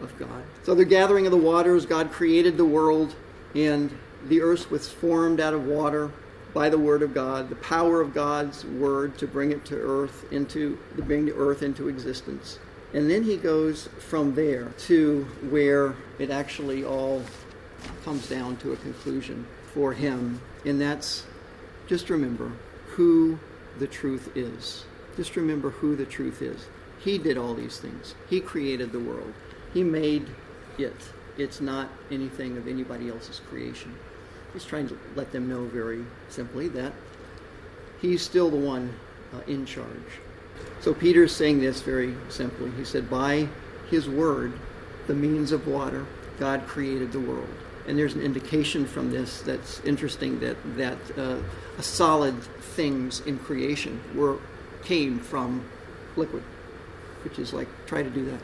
of 0.01 0.17
God. 0.19 0.43
So 0.65 0.75
the 0.75 0.85
gathering 0.85 1.27
of 1.27 1.33
the 1.33 1.39
waters, 1.39 1.87
God 1.87 2.11
created 2.11 2.57
the 2.57 2.65
world, 2.65 3.15
and 3.55 3.97
the 4.29 4.41
earth 4.41 4.71
was 4.71 4.89
formed 4.89 5.41
out 5.41 5.55
of 5.55 5.67
water 5.67 6.11
by 6.53 6.69
the 6.69 6.79
word 6.79 7.03
of 7.03 7.13
God, 7.13 7.49
the 7.49 7.57
power 7.57 8.01
of 8.01 8.15
God's 8.15 8.65
word 8.65 9.19
to 9.19 9.27
bring 9.27 9.51
it 9.51 9.65
to 9.67 9.77
earth, 9.77 10.25
into 10.33 10.79
to 10.97 11.03
bring 11.03 11.27
the 11.27 11.35
earth 11.35 11.63
into 11.63 11.89
existence. 11.89 12.59
And 12.95 13.11
then 13.11 13.25
he 13.25 13.37
goes 13.37 13.89
from 13.99 14.35
there 14.37 14.73
to 14.87 15.25
where 15.51 15.97
it 16.21 16.31
actually 16.31 16.85
all 16.85 17.23
comes 18.05 18.29
down 18.29 18.57
to 18.59 18.73
a 18.73 18.77
conclusion 18.77 19.47
for 19.73 19.93
him. 19.93 20.41
And 20.65 20.81
that's 20.81 21.25
just 21.89 22.09
remember 22.09 22.53
who 22.87 23.39
the 23.79 23.87
truth 23.87 24.37
is. 24.37 24.85
Just 25.17 25.37
remember 25.37 25.71
who 25.71 25.97
the 25.97 26.07
truth 26.07 26.43
is. 26.43 26.67
He 26.99 27.19
did 27.19 27.37
all 27.37 27.55
these 27.55 27.79
things. 27.79 28.15
He 28.29 28.41
created 28.41 28.93
the 28.93 29.01
world. 29.01 29.33
He 29.73 29.83
made 29.83 30.27
it. 30.79 30.97
It's 31.37 31.61
not 31.61 31.89
anything 32.11 32.57
of 32.57 32.69
anybody 32.69 33.09
else's 33.09 33.41
creation. 33.49 33.95
He's 34.53 34.65
trying 34.65 34.89
to 34.89 34.99
let 35.17 35.33
them 35.33 35.49
know 35.49 35.65
very 35.65 36.05
simply 36.29 36.69
that 36.69 36.93
he's 38.01 38.23
still 38.23 38.51
the 38.51 38.57
one 38.57 38.95
uh, 39.35 39.41
in 39.47 39.67
charge. 39.67 39.89
So 40.81 40.95
Peter's 40.95 41.35
saying 41.35 41.61
this 41.61 41.81
very 41.81 42.15
simply. 42.29 42.71
He 42.77 42.85
said, 42.85 43.11
By 43.11 43.49
his 43.91 44.09
word, 44.09 44.53
the 45.07 45.15
means 45.15 45.53
of 45.53 45.67
water, 45.67 46.07
God 46.39 46.67
created 46.67 47.13
the 47.13 47.21
world. 47.21 47.49
And 47.87 47.99
there's 47.99 48.15
an 48.15 48.23
indication 48.23 48.87
from 48.87 49.11
this 49.11 49.43
that's 49.43 49.81
interesting 49.81 50.41
that, 50.41 50.57
that 50.77 50.99
uh, 51.19 51.39
solid 51.83 52.43
things 52.43 53.21
in 53.21 53.39
creation 53.39 54.01
were 54.15 54.39
came 54.85 55.19
from 55.19 55.65
liquid, 56.17 56.43
which 57.25 57.39
is 57.39 57.53
like 57.53 57.69
try 57.87 58.03
to 58.03 58.11
do 58.11 58.25
that, 58.27 58.41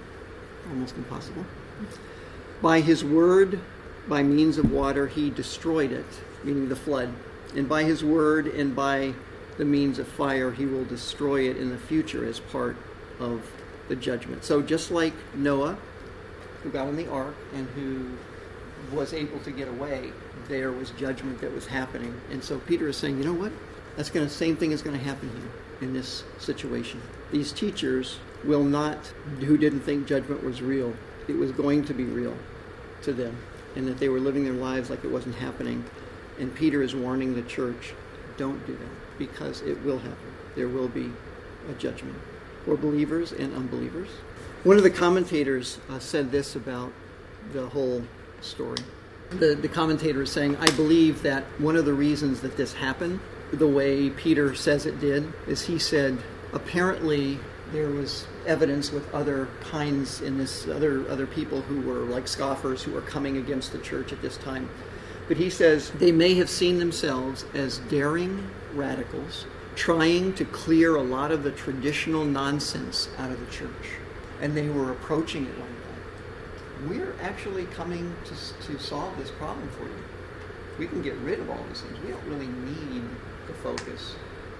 almost 0.68 0.96
impossible. 0.96 1.44
By 2.62 2.80
his 2.80 3.04
word, 3.04 3.60
by 4.08 4.22
means 4.22 4.58
of 4.58 4.70
water, 4.70 5.06
he 5.06 5.30
destroyed 5.30 5.92
it, 5.92 6.06
meaning 6.44 6.68
the 6.68 6.76
flood. 6.76 7.12
And 7.54 7.68
by 7.68 7.84
his 7.84 8.04
word 8.04 8.46
and 8.46 8.74
by 8.76 9.14
the 9.56 9.64
means 9.64 9.98
of 9.98 10.08
fire, 10.08 10.50
he 10.50 10.66
will 10.66 10.84
destroy 10.84 11.48
it 11.48 11.56
in 11.56 11.70
the 11.70 11.78
future 11.78 12.24
as 12.24 12.40
part 12.40 12.76
of 13.18 13.50
the 13.88 13.96
judgment. 13.96 14.44
So 14.44 14.62
just 14.62 14.90
like 14.90 15.14
Noah, 15.34 15.76
who 16.62 16.70
got 16.70 16.86
on 16.86 16.96
the 16.96 17.08
ark 17.08 17.34
and 17.54 17.68
who 17.70 18.16
was 18.92 19.12
able 19.12 19.38
to 19.40 19.50
get 19.50 19.68
away, 19.68 20.12
there 20.48 20.72
was 20.72 20.90
judgment 20.90 21.40
that 21.40 21.52
was 21.52 21.66
happening. 21.66 22.20
And 22.30 22.42
so 22.42 22.58
Peter 22.58 22.88
is 22.88 22.96
saying, 22.96 23.18
you 23.18 23.24
know 23.24 23.32
what? 23.32 23.52
That's 23.96 24.10
going 24.10 24.26
to 24.26 24.32
same 24.32 24.56
thing 24.56 24.72
is 24.72 24.82
going 24.82 24.96
to 24.96 25.04
happen 25.04 25.30
here 25.30 25.50
in 25.80 25.92
this 25.92 26.24
situation. 26.38 27.00
These 27.30 27.52
teachers 27.52 28.18
will 28.44 28.64
not 28.64 29.06
who 29.40 29.56
didn't 29.56 29.80
think 29.80 30.06
judgment 30.06 30.42
was 30.42 30.62
real. 30.62 30.94
It 31.28 31.36
was 31.36 31.52
going 31.52 31.84
to 31.84 31.94
be 31.94 32.04
real 32.04 32.36
to 33.02 33.12
them 33.12 33.36
and 33.76 33.86
that 33.86 33.98
they 33.98 34.08
were 34.08 34.20
living 34.20 34.44
their 34.44 34.52
lives 34.52 34.90
like 34.90 35.04
it 35.04 35.10
wasn't 35.10 35.36
happening. 35.36 35.84
And 36.38 36.54
Peter 36.54 36.82
is 36.82 36.94
warning 36.94 37.34
the 37.34 37.42
church, 37.42 37.94
don't 38.36 38.64
do 38.66 38.72
that 38.72 39.18
because 39.18 39.60
it 39.62 39.82
will 39.84 39.98
happen. 39.98 40.34
There 40.56 40.68
will 40.68 40.88
be 40.88 41.12
a 41.68 41.74
judgment 41.74 42.16
for 42.64 42.76
believers 42.76 43.32
and 43.32 43.54
unbelievers. 43.54 44.08
One 44.64 44.76
of 44.76 44.82
the 44.82 44.90
commentators 44.90 45.78
uh, 45.88 45.98
said 45.98 46.30
this 46.32 46.56
about 46.56 46.92
the 47.52 47.68
whole 47.68 48.02
story. 48.40 48.78
The, 49.30 49.54
the 49.54 49.68
commentator 49.68 50.22
is 50.22 50.32
saying, 50.32 50.56
I 50.56 50.70
believe 50.70 51.22
that 51.22 51.44
one 51.60 51.76
of 51.76 51.84
the 51.84 51.94
reasons 51.94 52.40
that 52.40 52.56
this 52.56 52.72
happened, 52.72 53.20
the 53.52 53.68
way 53.68 54.10
Peter 54.10 54.54
says 54.54 54.86
it 54.86 54.98
did, 55.00 55.32
is 55.46 55.62
he 55.62 55.78
said, 55.78 56.18
apparently 56.52 57.38
there 57.72 57.90
was 57.90 58.26
evidence 58.46 58.90
with 58.90 59.12
other 59.14 59.48
kinds 59.60 60.20
in 60.22 60.36
this 60.36 60.66
other 60.66 61.08
other 61.08 61.26
people 61.26 61.60
who 61.62 61.80
were 61.82 62.00
like 62.00 62.26
scoffers 62.26 62.82
who 62.82 62.90
were 62.90 63.02
coming 63.02 63.36
against 63.36 63.70
the 63.72 63.78
church 63.78 64.12
at 64.12 64.20
this 64.22 64.36
time. 64.38 64.68
But 65.28 65.36
he 65.36 65.50
says 65.50 65.90
they 65.92 66.10
may 66.10 66.34
have 66.34 66.50
seen 66.50 66.80
themselves 66.80 67.44
as 67.54 67.78
daring 67.88 68.50
radicals 68.74 69.46
trying 69.76 70.34
to 70.34 70.44
clear 70.44 70.96
a 70.96 71.02
lot 71.02 71.30
of 71.30 71.44
the 71.44 71.52
traditional 71.52 72.24
nonsense 72.24 73.08
out 73.18 73.30
of 73.30 73.38
the 73.38 73.52
church. 73.52 73.70
And 74.40 74.56
they 74.56 74.68
were 74.68 74.90
approaching 74.90 75.46
it 75.46 75.58
like. 75.58 75.79
We're 76.88 77.14
actually 77.20 77.66
coming 77.66 78.14
to, 78.24 78.66
to 78.66 78.78
solve 78.80 79.16
this 79.18 79.30
problem 79.32 79.68
for 79.70 79.84
you. 79.84 80.04
We 80.78 80.86
can 80.86 81.02
get 81.02 81.14
rid 81.16 81.40
of 81.40 81.50
all 81.50 81.62
these 81.68 81.80
things. 81.82 81.98
We 82.00 82.10
don't 82.10 82.24
really 82.26 82.46
need 82.46 83.02
to 83.46 83.52
focus 83.54 84.14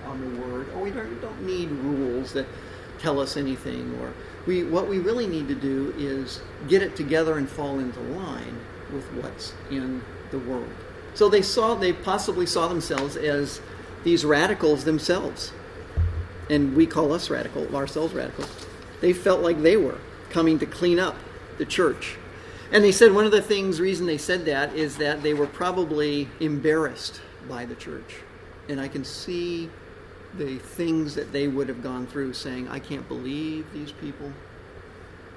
on 0.06 0.20
the 0.20 0.42
word, 0.42 0.68
or 0.74 0.82
we 0.82 0.90
don't, 0.90 1.20
don't 1.20 1.46
need 1.46 1.70
rules 1.70 2.32
that 2.32 2.46
tell 3.00 3.18
us 3.18 3.36
anything 3.36 3.98
or 4.00 4.12
we 4.46 4.62
what 4.62 4.86
we 4.86 4.98
really 4.98 5.26
need 5.26 5.48
to 5.48 5.54
do 5.54 5.94
is 5.96 6.40
get 6.68 6.82
it 6.82 6.94
together 6.94 7.38
and 7.38 7.48
fall 7.48 7.78
into 7.78 7.98
line 8.00 8.60
with 8.92 9.04
what's 9.14 9.54
in 9.70 10.02
the 10.30 10.38
world 10.38 10.68
so 11.14 11.28
they 11.28 11.42
saw 11.42 11.74
they 11.74 11.92
possibly 11.92 12.46
saw 12.46 12.68
themselves 12.68 13.16
as 13.16 13.60
these 14.04 14.24
radicals 14.24 14.84
themselves 14.84 15.52
and 16.50 16.76
we 16.76 16.86
call 16.86 17.12
us 17.12 17.30
radical 17.30 17.74
ourselves 17.74 18.12
radicals 18.12 18.66
they 19.00 19.12
felt 19.12 19.40
like 19.40 19.62
they 19.62 19.76
were 19.76 19.98
coming 20.28 20.58
to 20.58 20.66
clean 20.66 20.98
up 20.98 21.16
the 21.60 21.66
church 21.66 22.16
and 22.72 22.82
they 22.82 22.92
said 22.92 23.12
one 23.12 23.24
of 23.24 23.32
the 23.32 23.42
things 23.42 23.80
reason 23.80 24.06
they 24.06 24.18
said 24.18 24.44
that 24.44 24.74
is 24.74 24.96
that 24.96 25.22
they 25.22 25.34
were 25.34 25.46
probably 25.46 26.28
embarrassed 26.40 27.20
by 27.48 27.64
the 27.64 27.74
church 27.76 28.16
and 28.68 28.80
i 28.80 28.88
can 28.88 29.04
see 29.04 29.70
the 30.34 30.58
things 30.58 31.14
that 31.14 31.32
they 31.32 31.48
would 31.48 31.68
have 31.68 31.82
gone 31.82 32.06
through 32.06 32.32
saying, 32.32 32.68
I 32.68 32.78
can't 32.78 33.06
believe 33.08 33.66
these 33.72 33.92
people. 33.92 34.32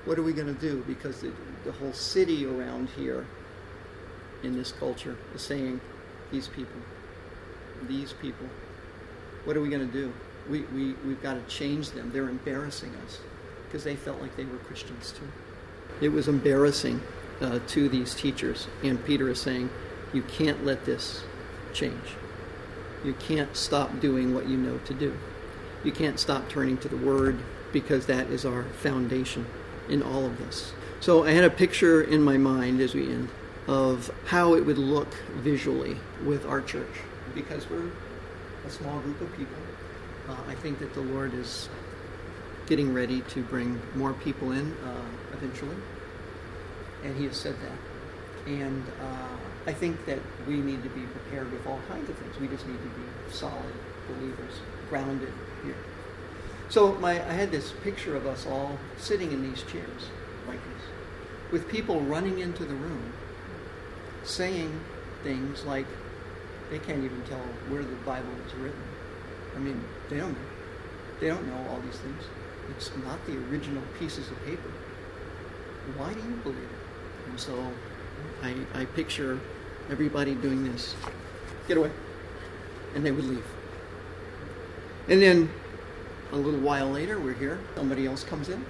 What 0.06 0.20
are 0.20 0.24
we 0.24 0.34
going 0.34 0.54
to 0.54 0.62
do? 0.62 0.84
Because 0.88 1.22
the, 1.22 1.32
the 1.66 1.72
whole 1.72 1.94
city 1.94 2.46
around 2.46 2.90
here 2.90 3.26
in 4.44 4.56
this 4.56 4.72
culture 4.72 5.18
is 5.34 5.42
saying, 5.42 5.80
these 6.32 6.48
people, 6.48 6.82
these 7.88 8.14
people, 8.14 8.48
what 9.46 9.56
are 9.58 9.62
we 9.62 9.70
going 9.70 9.88
to 9.88 9.94
do? 9.94 10.14
We, 10.50 10.62
we, 10.74 10.94
we've 11.06 11.22
got 11.22 11.34
to 11.34 11.42
change 11.54 11.92
them. 11.92 12.12
They're 12.12 12.30
embarrassing 12.30 12.94
us 13.06 13.20
because 13.66 13.84
they 13.84 13.96
felt 13.96 14.22
like 14.22 14.36
they 14.36 14.46
were 14.46 14.58
Christians 14.58 15.14
too. 15.18 15.28
It 16.04 16.12
was 16.12 16.28
embarrassing 16.28 17.02
uh, 17.40 17.60
to 17.68 17.88
these 17.88 18.14
teachers. 18.14 18.68
And 18.84 19.04
Peter 19.06 19.30
is 19.30 19.40
saying, 19.40 19.70
you 20.12 20.22
can't 20.24 20.66
let 20.66 20.84
this 20.84 21.24
change. 21.72 22.18
You 23.06 23.14
can't 23.14 23.56
stop 23.56 24.02
doing 24.02 24.36
what 24.36 24.48
you 24.50 24.58
know 24.58 24.80
to 24.80 24.94
do. 24.94 25.18
You 25.84 25.94
can't 25.94 26.20
stop 26.20 26.50
turning 26.50 26.78
to 26.80 26.90
the 26.90 26.98
Word 26.98 27.40
because 27.72 28.06
that 28.08 28.28
is 28.28 28.46
our 28.46 28.64
foundation 28.64 29.46
in 29.88 30.04
all 30.04 30.26
of 30.26 30.38
this. 30.40 30.74
So 31.00 31.24
I 31.24 31.32
had 31.32 31.46
a 31.46 31.50
picture 31.50 32.02
in 32.02 32.22
my 32.22 32.38
mind 32.38 32.82
as 32.82 32.94
we 32.94 33.10
end 33.10 33.30
of 33.68 34.12
how 34.26 34.56
it 34.56 34.66
would 34.66 34.78
look 34.78 35.14
visually 35.38 35.98
with 36.26 36.46
our 36.46 36.60
church 36.60 37.00
because 37.34 37.70
we're 37.70 37.92
a 38.68 38.70
small 38.70 39.00
group 39.00 39.22
of 39.22 39.32
people. 39.38 39.56
Uh, 40.28 40.36
I 40.48 40.56
think 40.56 40.80
that 40.80 40.94
the 40.94 41.02
Lord 41.02 41.34
is 41.34 41.70
getting 42.68 42.94
ready 42.94 43.22
to 43.22 43.44
bring 43.44 43.82
more 43.96 44.14
people 44.14 44.52
in 44.52 44.74
uh, 44.86 45.06
eventually, 45.34 45.76
and 47.04 47.16
He 47.18 47.26
has 47.26 47.38
said 47.38 47.56
that. 47.62 48.50
And 48.50 48.84
uh, 49.02 49.70
I 49.70 49.74
think 49.74 50.06
that 50.06 50.20
we 50.48 50.58
need 50.58 50.84
to 50.84 50.90
be 50.90 51.02
prepared 51.02 51.52
with 51.52 51.66
all 51.66 51.80
kinds 51.88 52.10
of 52.10 52.18
things. 52.18 52.38
We 52.40 52.48
just 52.48 52.68
need 52.68 52.78
to 52.78 52.90
be 52.90 53.32
solid 53.32 53.74
believers, 54.08 54.54
grounded 54.90 55.34
here. 55.64 55.76
So 56.70 56.94
my, 56.96 57.12
I 57.12 57.34
had 57.34 57.52
this 57.52 57.72
picture 57.84 58.16
of 58.16 58.26
us 58.26 58.46
all 58.46 58.78
sitting 58.98 59.32
in 59.32 59.42
these 59.48 59.64
chairs 59.64 60.10
like 60.48 60.60
this, 60.74 60.84
with 61.52 61.68
people 61.70 62.02
running 62.02 62.40
into 62.40 62.66
the 62.66 62.74
room, 62.74 63.14
saying 64.24 64.80
things 65.24 65.64
like 65.66 65.86
they 66.70 66.80
can't 66.80 67.04
even 67.04 67.22
tell 67.24 67.40
where 67.70 67.84
the 67.84 67.96
Bible 67.98 68.34
is 68.48 68.54
written. 68.56 68.82
I 69.56 69.60
mean, 69.60 69.84
they 70.10 70.18
don't 70.18 70.34
know. 70.34 70.50
They 71.20 71.28
don't 71.28 71.48
know 71.48 71.70
all 71.70 71.80
these 71.82 71.98
things. 71.98 72.24
It's 72.70 72.92
not 73.04 73.26
the 73.26 73.38
original 73.50 73.84
pieces 74.00 74.30
of 74.30 74.46
paper. 74.46 74.72
Why 75.98 76.14
do 76.14 76.20
you 76.20 76.36
believe 76.44 76.58
it? 76.58 77.30
And 77.30 77.40
so 77.40 77.72
I, 78.42 78.56
I 78.74 78.86
picture 78.86 79.40
everybody 79.90 80.36
doing 80.36 80.64
this. 80.64 80.96
Get 81.68 81.78
away. 81.78 81.92
And 82.96 83.06
they 83.06 83.12
would 83.12 83.26
leave. 83.26 83.46
And 85.08 85.22
then 85.22 85.50
a 86.32 86.36
little 86.38 86.60
while 86.60 86.90
later, 86.90 87.20
we're 87.20 87.34
here, 87.34 87.60
somebody 87.76 88.06
else 88.06 88.24
comes 88.24 88.50
in 88.50 88.66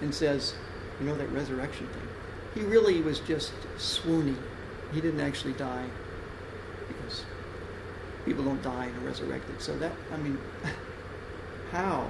and 0.00 0.14
says, 0.14 0.54
You 1.00 1.06
know 1.06 1.16
that 1.16 1.30
resurrection 1.30 1.86
thing? 1.88 2.08
He 2.54 2.60
really 2.68 3.00
was 3.00 3.20
just 3.20 3.52
swooning. 3.78 4.38
He 4.92 5.00
didn't 5.00 5.20
actually 5.20 5.54
die 5.54 5.86
because 6.88 7.24
people 8.24 8.44
don't 8.44 8.62
die 8.62 8.86
and 8.86 8.96
are 9.02 9.06
resurrected. 9.06 9.60
So 9.60 9.76
that, 9.78 9.92
I 10.12 10.16
mean, 10.18 10.38
how 11.72 12.08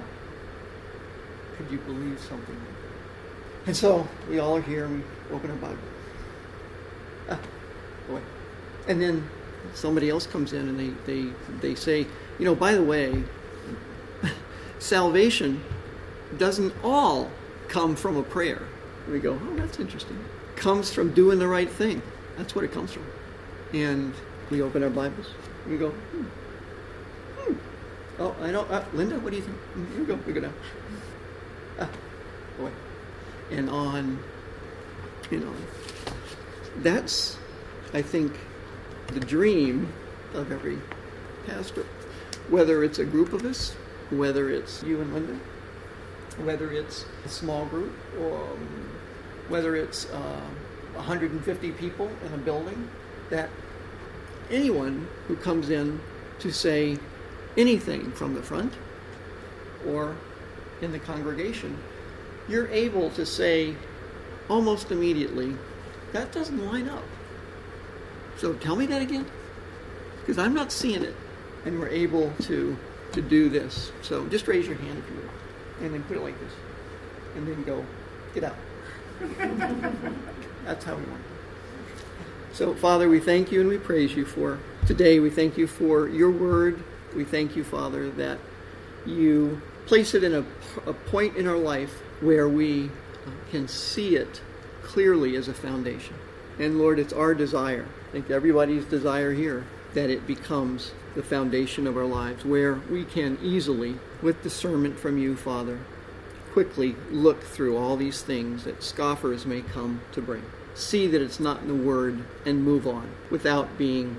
could 1.57 1.71
you 1.71 1.79
believe 1.79 2.19
something 2.21 2.55
like 2.55 2.69
that? 2.69 3.67
And 3.67 3.77
so 3.77 4.07
we 4.29 4.39
all 4.39 4.57
are 4.57 4.63
here 4.63 4.85
and 4.85 5.03
we 5.31 5.37
open 5.37 5.51
our 5.51 5.57
Bible. 5.57 5.79
Ah, 7.31 7.41
boy. 8.09 8.21
And 8.89 9.01
then 9.01 9.29
somebody 9.73 10.11
else 10.11 10.27
comes 10.27 10.53
in 10.53 10.69
and 10.69 10.79
they, 10.79 10.91
they, 11.13 11.31
they 11.61 11.75
say, 11.75 12.07
you 12.39 12.45
know, 12.45 12.55
by 12.55 12.75
the 12.75 12.83
way, 12.83 13.23
salvation 14.79 15.63
doesn't 16.37 16.75
all 16.83 17.31
come 17.69 17.97
from 17.97 18.17
a 18.17 18.23
prayer. 18.23 18.63
We 19.09 19.19
go, 19.19 19.39
oh, 19.43 19.57
that's 19.57 19.79
interesting. 19.79 20.23
Comes 20.57 20.93
from 20.93 21.13
doing 21.15 21.39
the 21.39 21.49
right 21.49 21.71
thing. 21.71 22.03
That's 22.37 22.55
what 22.55 22.65
it 22.65 22.73
comes 22.73 22.93
from. 22.93 23.07
And 23.73 24.15
we 24.51 24.63
open 24.63 24.83
our 24.83 24.91
Bibles. 24.91 25.31
We 25.69 25.77
go, 25.77 25.91
hmm. 25.91 26.23
Hmm. 27.39 27.55
Oh, 28.19 28.37
I 28.41 28.51
know. 28.51 28.63
Uh, 28.63 28.85
Linda, 28.93 29.19
what 29.19 29.31
do 29.31 29.37
you 29.37 29.43
think? 29.43 29.57
We 29.99 30.05
go. 30.05 30.19
We 30.27 30.33
go 30.33 30.41
down. 30.41 30.55
And 33.51 33.69
on, 33.69 34.19
you 35.31 35.39
know, 35.39 35.55
that's, 36.79 37.37
I 37.93 38.03
think, 38.03 38.33
the 39.09 39.21
dream 39.21 39.93
of 40.33 40.51
every 40.51 40.79
pastor. 41.47 41.87
Whether 42.49 42.83
it's 42.85 42.99
a 42.99 43.05
group 43.05 43.33
of 43.33 43.45
us, 43.45 43.73
whether 44.11 44.51
it's 44.51 44.83
you 44.83 45.01
and 45.01 45.13
Linda, 45.13 45.39
whether 46.43 46.73
it's 46.73 47.05
a 47.25 47.29
small 47.29 47.67
group, 47.67 47.93
or 48.21 48.43
um, 48.43 48.91
whether 49.49 49.77
it's 49.77 50.07
uh, 50.07 50.41
150 50.95 51.71
people 51.73 52.11
in 52.25 52.35
a 52.35 52.39
building, 52.39 52.89
that 53.31 53.51
anyone 54.51 55.07
who 55.29 55.37
comes 55.37 55.71
in 55.71 56.01
to 56.41 56.51
say 56.51 56.99
anything 57.57 58.11
from 58.13 58.35
the 58.35 58.43
front 58.43 58.73
or 59.87 60.17
in 60.85 60.93
the 60.93 60.99
congregation, 60.99 61.77
you're 62.49 62.69
able 62.69 63.11
to 63.11 63.27
say 63.27 63.75
almost 64.49 64.91
immediately, 64.91 65.57
that 66.13 66.31
doesn't 66.33 66.65
line 66.65 66.89
up. 66.89 67.03
So 68.37 68.53
tell 68.55 68.77
me 68.77 68.87
that 68.87 69.03
again, 69.03 69.27
because 70.21 70.39
I'm 70.39 70.55
not 70.55 70.71
seeing 70.71 71.03
it. 71.03 71.15
And 71.65 71.81
we're 71.81 71.89
able 71.89 72.31
to 72.43 72.77
to 73.15 73.23
do 73.23 73.49
this. 73.49 73.91
So 74.03 74.27
just 74.27 74.47
raise 74.47 74.67
your 74.67 74.77
hand 74.77 74.99
if 74.99 75.09
you 75.09 75.17
will, 75.17 75.85
and 75.85 75.95
then 75.95 76.03
put 76.05 76.17
it 76.17 76.21
like 76.21 76.39
this, 76.41 76.53
and 77.37 77.47
then 77.47 77.63
go, 77.63 77.85
get 78.35 78.45
out. 78.45 78.57
That's 80.65 80.85
how 80.85 80.97
we 80.97 81.05
want 81.05 81.21
it. 81.21 81.35
So, 82.55 82.75
Father, 82.75 83.09
we 83.09 83.21
thank 83.21 83.51
you 83.51 83.61
and 83.61 83.69
we 83.69 83.79
praise 83.79 84.15
you 84.15 84.25
for 84.25 84.59
today. 84.87 85.21
We 85.21 85.31
thank 85.31 85.57
you 85.57 85.67
for 85.67 86.09
your 86.09 86.31
word. 86.31 86.83
We 87.15 87.25
thank 87.25 87.57
you, 87.57 87.65
Father, 87.65 88.11
that 88.11 88.39
you 89.07 89.61
place 89.87 90.15
it 90.15 90.25
in 90.25 90.35
a, 90.35 90.45
a 90.87 90.93
point 90.93 91.37
in 91.37 91.47
our 91.47 91.57
life 91.57 92.01
where 92.21 92.49
we 92.49 92.91
can 93.51 93.69
see 93.69 94.17
it 94.17 94.41
clearly 94.83 95.37
as 95.37 95.49
a 95.49 95.55
foundation. 95.55 96.15
And 96.59 96.79
Lord, 96.79 96.99
it's 96.99 97.13
our 97.13 97.35
desire, 97.35 97.87
I 98.09 98.13
think 98.13 98.31
everybody's 98.31 98.85
desire 98.85 99.33
here, 99.33 99.65
that 99.95 100.11
it 100.11 100.27
becomes 100.27 100.93
the 101.15 101.23
foundation 101.23 101.87
of 101.87 101.97
our 101.97 102.05
lives, 102.05 102.45
where 102.45 102.75
we 102.75 103.05
can 103.05 103.39
easily, 103.43 103.97
with 104.23 104.43
discernment 104.43 104.99
from 104.99 105.19
you, 105.19 105.37
Father, 105.37 105.79
quickly 106.53 106.95
look 107.11 107.43
through 107.43 107.77
all 107.77 107.97
these 107.97 108.23
things 108.23 108.65
that 108.65 108.83
scoffers 108.83 109.45
may 109.47 109.61
come 109.61 110.01
to 110.13 110.23
bring. 110.23 110.45
See 110.75 111.07
that 111.09 111.23
it's 111.23 111.41
not 111.41 111.63
in 111.63 111.69
the 111.69 111.75
Word 111.75 112.25
and 112.45 112.65
move 112.65 112.87
on 112.87 113.11
without 113.31 113.77
being 113.79 114.17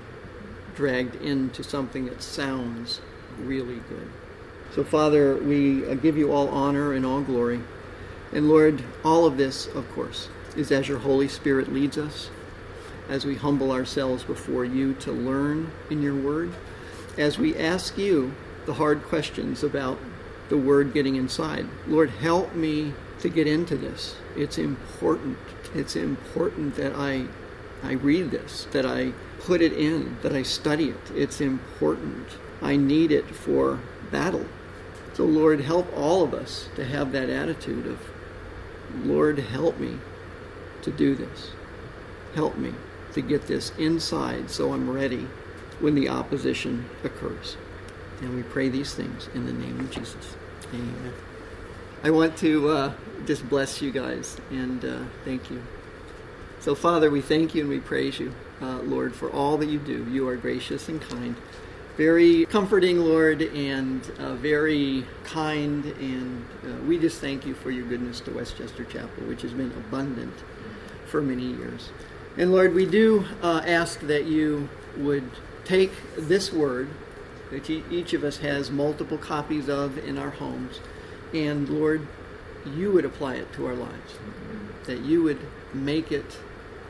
dragged 0.74 1.14
into 1.16 1.62
something 1.62 2.06
that 2.06 2.22
sounds 2.22 3.00
really 3.38 3.80
good. 3.88 4.10
So, 4.76 4.84
Father, 4.84 5.36
we 5.36 5.86
uh, 5.86 5.94
give 5.94 6.18
you 6.18 6.30
all 6.30 6.50
honor 6.50 6.92
and 6.92 7.06
all 7.06 7.22
glory. 7.22 7.62
And 8.30 8.46
Lord, 8.46 8.84
all 9.02 9.24
of 9.24 9.38
this, 9.38 9.68
of 9.68 9.90
course, 9.92 10.28
is 10.54 10.70
as 10.70 10.86
your 10.86 10.98
Holy 10.98 11.28
Spirit 11.28 11.72
leads 11.72 11.96
us, 11.96 12.28
as 13.08 13.24
we 13.24 13.36
humble 13.36 13.72
ourselves 13.72 14.22
before 14.22 14.66
you 14.66 14.92
to 14.96 15.12
learn 15.12 15.72
in 15.88 16.02
your 16.02 16.14
word, 16.14 16.52
as 17.16 17.38
we 17.38 17.56
ask 17.56 17.96
you 17.96 18.34
the 18.66 18.74
hard 18.74 19.02
questions 19.04 19.64
about 19.64 19.98
the 20.50 20.58
word 20.58 20.92
getting 20.92 21.16
inside. 21.16 21.64
Lord, 21.86 22.10
help 22.10 22.54
me 22.54 22.92
to 23.20 23.30
get 23.30 23.46
into 23.46 23.78
this. 23.78 24.16
It's 24.36 24.58
important. 24.58 25.38
It's 25.74 25.96
important 25.96 26.76
that 26.76 26.94
I 26.94 27.28
I 27.82 27.92
read 27.92 28.30
this, 28.30 28.66
that 28.72 28.84
I 28.84 29.12
put 29.40 29.62
it 29.62 29.72
in, 29.72 30.18
that 30.20 30.34
I 30.34 30.42
study 30.42 30.90
it. 30.90 31.10
It's 31.14 31.40
important. 31.40 32.26
I 32.60 32.76
need 32.76 33.10
it 33.10 33.34
for 33.34 33.80
battle. 34.10 34.44
So 35.16 35.24
Lord, 35.24 35.62
help 35.62 35.90
all 35.96 36.22
of 36.22 36.34
us 36.34 36.68
to 36.76 36.84
have 36.84 37.10
that 37.12 37.30
attitude 37.30 37.86
of 37.86 37.98
Lord, 39.02 39.38
help 39.38 39.78
me 39.78 39.98
to 40.82 40.90
do 40.90 41.14
this. 41.14 41.52
Help 42.34 42.58
me 42.58 42.74
to 43.14 43.22
get 43.22 43.46
this 43.46 43.72
inside 43.78 44.50
so 44.50 44.74
I'm 44.74 44.90
ready 44.90 45.26
when 45.80 45.94
the 45.94 46.10
opposition 46.10 46.84
occurs. 47.02 47.56
And 48.20 48.34
we 48.36 48.42
pray 48.42 48.68
these 48.68 48.94
things 48.94 49.30
in 49.34 49.46
the 49.46 49.52
name 49.54 49.80
of 49.80 49.90
Jesus. 49.90 50.36
Amen. 50.74 51.12
I 52.04 52.10
want 52.10 52.36
to 52.38 52.68
uh, 52.68 52.92
just 53.24 53.48
bless 53.48 53.80
you 53.80 53.92
guys 53.92 54.36
and 54.50 54.84
uh, 54.84 54.98
thank 55.24 55.50
you. 55.50 55.62
So, 56.60 56.74
Father, 56.74 57.10
we 57.10 57.22
thank 57.22 57.54
you 57.54 57.62
and 57.62 57.70
we 57.70 57.80
praise 57.80 58.18
you, 58.18 58.34
uh, 58.60 58.80
Lord, 58.80 59.14
for 59.14 59.30
all 59.30 59.56
that 59.58 59.68
you 59.68 59.78
do. 59.78 60.06
You 60.10 60.28
are 60.28 60.36
gracious 60.36 60.88
and 60.88 61.00
kind. 61.00 61.36
Very 61.96 62.44
comforting, 62.46 62.98
Lord, 62.98 63.40
and 63.40 64.08
uh, 64.18 64.34
very 64.34 65.04
kind. 65.24 65.84
And 65.84 66.44
uh, 66.64 66.82
we 66.82 66.98
just 66.98 67.20
thank 67.20 67.46
you 67.46 67.54
for 67.54 67.70
your 67.70 67.86
goodness 67.86 68.20
to 68.20 68.32
Westchester 68.32 68.84
Chapel, 68.84 69.24
which 69.24 69.42
has 69.42 69.52
been 69.52 69.72
abundant 69.72 70.34
for 71.06 71.22
many 71.22 71.44
years. 71.44 71.90
And 72.36 72.52
Lord, 72.52 72.74
we 72.74 72.84
do 72.84 73.24
uh, 73.42 73.62
ask 73.64 74.00
that 74.00 74.26
you 74.26 74.68
would 74.98 75.30
take 75.64 75.92
this 76.16 76.52
word 76.52 76.88
that 77.50 77.70
each 77.70 78.12
of 78.12 78.24
us 78.24 78.38
has 78.38 78.70
multiple 78.70 79.18
copies 79.18 79.68
of 79.68 79.98
in 79.98 80.18
our 80.18 80.30
homes, 80.30 80.80
and 81.32 81.68
Lord, 81.68 82.06
you 82.74 82.90
would 82.92 83.04
apply 83.04 83.36
it 83.36 83.52
to 83.54 83.66
our 83.66 83.74
lives. 83.74 84.14
That 84.84 85.00
you 85.00 85.22
would 85.22 85.38
make 85.72 86.10
it 86.10 86.38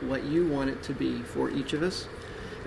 what 0.01 0.23
you 0.23 0.47
want 0.47 0.69
it 0.69 0.83
to 0.83 0.93
be 0.93 1.21
for 1.21 1.49
each 1.49 1.73
of 1.73 1.83
us. 1.83 2.07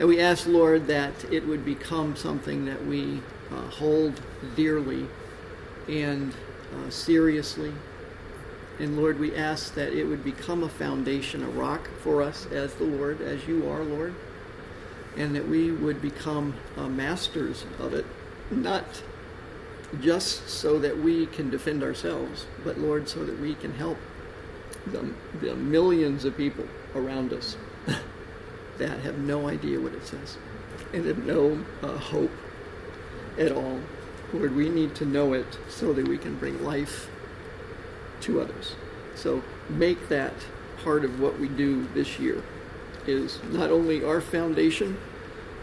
And 0.01 0.09
we 0.09 0.19
ask, 0.19 0.47
Lord, 0.47 0.87
that 0.87 1.13
it 1.31 1.47
would 1.47 1.63
become 1.63 2.17
something 2.17 2.65
that 2.65 2.87
we 2.87 3.21
uh, 3.53 3.69
hold 3.69 4.19
dearly 4.57 5.07
and 5.87 6.33
uh, 6.75 6.89
seriously. 6.89 7.75
And 8.79 8.97
Lord, 8.97 9.19
we 9.19 9.37
ask 9.37 9.75
that 9.75 9.93
it 9.93 10.05
would 10.05 10.25
become 10.25 10.63
a 10.63 10.71
foundation, 10.71 11.43
a 11.45 11.51
rock 11.51 11.91
for 12.03 12.23
us 12.23 12.47
as 12.47 12.73
the 12.77 12.85
Lord, 12.85 13.21
as 13.21 13.47
you 13.47 13.69
are, 13.69 13.85
Lord. 13.85 14.15
And 15.19 15.37
that 15.37 15.47
we 15.47 15.71
would 15.71 16.01
become 16.01 16.55
uh, 16.79 16.89
masters 16.89 17.67
of 17.79 17.93
it, 17.93 18.07
not 18.51 19.03
just 20.01 20.49
so 20.49 20.79
that 20.79 20.97
we 20.97 21.27
can 21.27 21.51
defend 21.51 21.83
ourselves, 21.83 22.47
but 22.65 22.79
Lord, 22.79 23.07
so 23.07 23.23
that 23.27 23.39
we 23.39 23.55
can 23.55 23.75
help 23.75 23.99
the, 24.87 25.13
the 25.43 25.55
millions 25.57 26.25
of 26.25 26.39
people 26.39 26.65
around 26.95 27.35
us 27.35 27.59
that 28.81 29.01
have 29.01 29.19
no 29.19 29.49
idea 29.49 29.81
what 29.81 29.95
it 29.95 30.05
says 30.07 30.37
and 30.93 31.07
have 31.07 31.25
no 31.25 31.65
uh, 31.83 31.97
hope 31.97 32.33
at 33.39 33.53
all. 33.53 33.81
Lord, 34.33 34.55
we 34.55 34.69
need 34.69 34.95
to 34.97 35.05
know 35.05 35.33
it 35.33 35.59
so 35.69 35.93
that 35.93 36.07
we 36.07 36.19
can 36.19 36.37
bring 36.37 36.65
life 36.65 37.09
to 38.23 38.41
others. 38.41 38.75
So 39.15 39.43
make 39.69 40.09
that 40.09 40.35
part 40.83 41.05
of 41.05 41.21
what 41.21 41.39
we 41.39 41.49
do 41.49 41.87
this 41.95 42.19
year 42.19 42.43
is 43.07 43.41
not 43.51 43.71
only 43.71 44.05
our 44.05 44.21
foundation, 44.21 44.99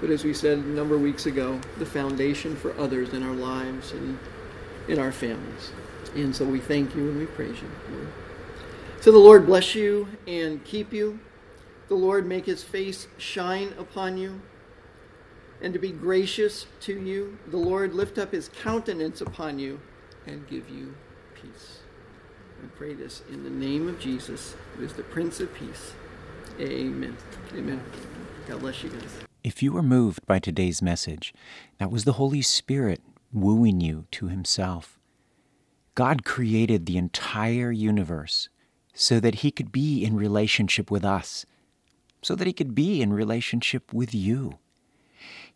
but 0.01 0.10
as 0.10 0.23
we 0.23 0.34
said 0.34 0.60
a 0.60 0.62
number 0.62 0.95
of 0.95 1.01
weeks 1.01 1.25
ago, 1.25 1.60
the 1.77 1.86
foundation 1.86 2.56
for 2.56 2.77
others 2.77 3.13
in 3.13 3.23
our 3.23 3.34
lives 3.34 3.91
and 3.91 4.19
in 4.88 4.99
our 4.99 5.12
families. 5.12 5.71
And 6.15 6.36
so 6.36 6.45
we 6.45 6.60
thank 6.60 6.95
you 6.95 7.10
and 7.10 7.19
we 7.19 7.25
praise 7.25 7.62
you, 7.62 7.69
Lord. 7.91 8.08
So 9.01 9.12
the 9.12 9.17
Lord 9.17 9.45
bless 9.45 9.75
you 9.75 10.08
and 10.27 10.63
keep 10.63 10.91
you. 10.91 11.19
The 11.88 11.95
Lord 11.95 12.26
make 12.26 12.45
his 12.45 12.63
face 12.63 13.08
shine 13.17 13.73
upon 13.80 14.17
you 14.17 14.41
and 15.62 15.73
to 15.73 15.80
be 15.80 15.91
gracious 15.91 16.67
to 16.82 17.00
you. 17.00 17.38
The 17.47 17.58
Lord 17.58 17.93
lift 17.93 18.17
up 18.17 18.32
his 18.32 18.50
countenance 18.50 19.21
upon 19.21 19.60
you 19.60 19.80
and 20.26 20.47
give 20.47 20.69
you 20.69 20.95
peace. 21.34 21.80
I 22.63 22.67
pray 22.76 22.93
this 22.93 23.21
in 23.32 23.43
the 23.43 23.50
name 23.50 23.88
of 23.88 24.00
Jesus, 24.00 24.56
who 24.76 24.84
is 24.84 24.93
the 24.93 25.04
Prince 25.04 25.39
of 25.39 25.54
Peace. 25.54 25.93
Amen. 26.60 27.15
Amen. 27.54 27.82
God 28.47 28.60
bless 28.60 28.84
you 28.84 28.89
guys. 28.89 29.28
If 29.43 29.62
you 29.63 29.71
were 29.71 29.84
moved 29.84 30.26
by 30.26 30.39
today's 30.39 30.82
message, 30.82 31.34
that 31.78 31.91
was 31.91 32.04
the 32.04 32.13
Holy 32.13 32.41
Spirit 32.41 33.02
wooing 33.32 33.80
you 33.80 34.06
to 34.12 34.28
Himself. 34.28 35.00
God 35.95 36.26
created 36.26 36.86
the 36.86 36.97
entire 36.97 37.71
universe 37.71 38.50
so 38.93 39.19
that 39.19 39.36
He 39.36 39.52
could 39.52 39.71
be 39.71 40.04
in 40.04 40.15
relationship 40.15 40.89
with 40.91 41.06
us, 41.06 41.45
so 42.21 42.36
that 42.36 42.47
He 42.47 42.53
could 42.53 42.75
be 42.75 43.01
in 43.01 43.13
relationship 43.13 43.93
with 43.93 44.13
you. 44.13 44.60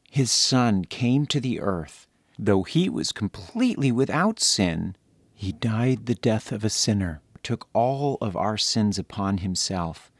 His 0.09 0.31
Son 0.31 0.85
came 0.85 1.25
to 1.27 1.39
the 1.39 1.59
earth. 1.59 2.07
Though 2.37 2.63
He 2.63 2.89
was 2.89 3.11
completely 3.11 3.91
without 3.91 4.39
sin, 4.39 4.95
He 5.33 5.51
died 5.51 6.05
the 6.05 6.15
death 6.15 6.51
of 6.51 6.63
a 6.63 6.69
sinner, 6.69 7.21
took 7.43 7.67
all 7.73 8.17
of 8.21 8.35
our 8.35 8.57
sins 8.57 8.99
upon 8.99 9.39
Himself, 9.39 10.11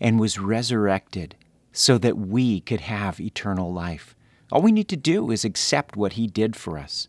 and 0.00 0.18
was 0.18 0.38
resurrected 0.38 1.36
so 1.72 1.98
that 1.98 2.18
we 2.18 2.60
could 2.60 2.80
have 2.80 3.20
eternal 3.20 3.72
life. 3.72 4.16
All 4.50 4.62
we 4.62 4.72
need 4.72 4.88
to 4.88 4.96
do 4.96 5.30
is 5.30 5.44
accept 5.44 5.96
what 5.96 6.14
He 6.14 6.26
did 6.26 6.56
for 6.56 6.78
us. 6.78 7.08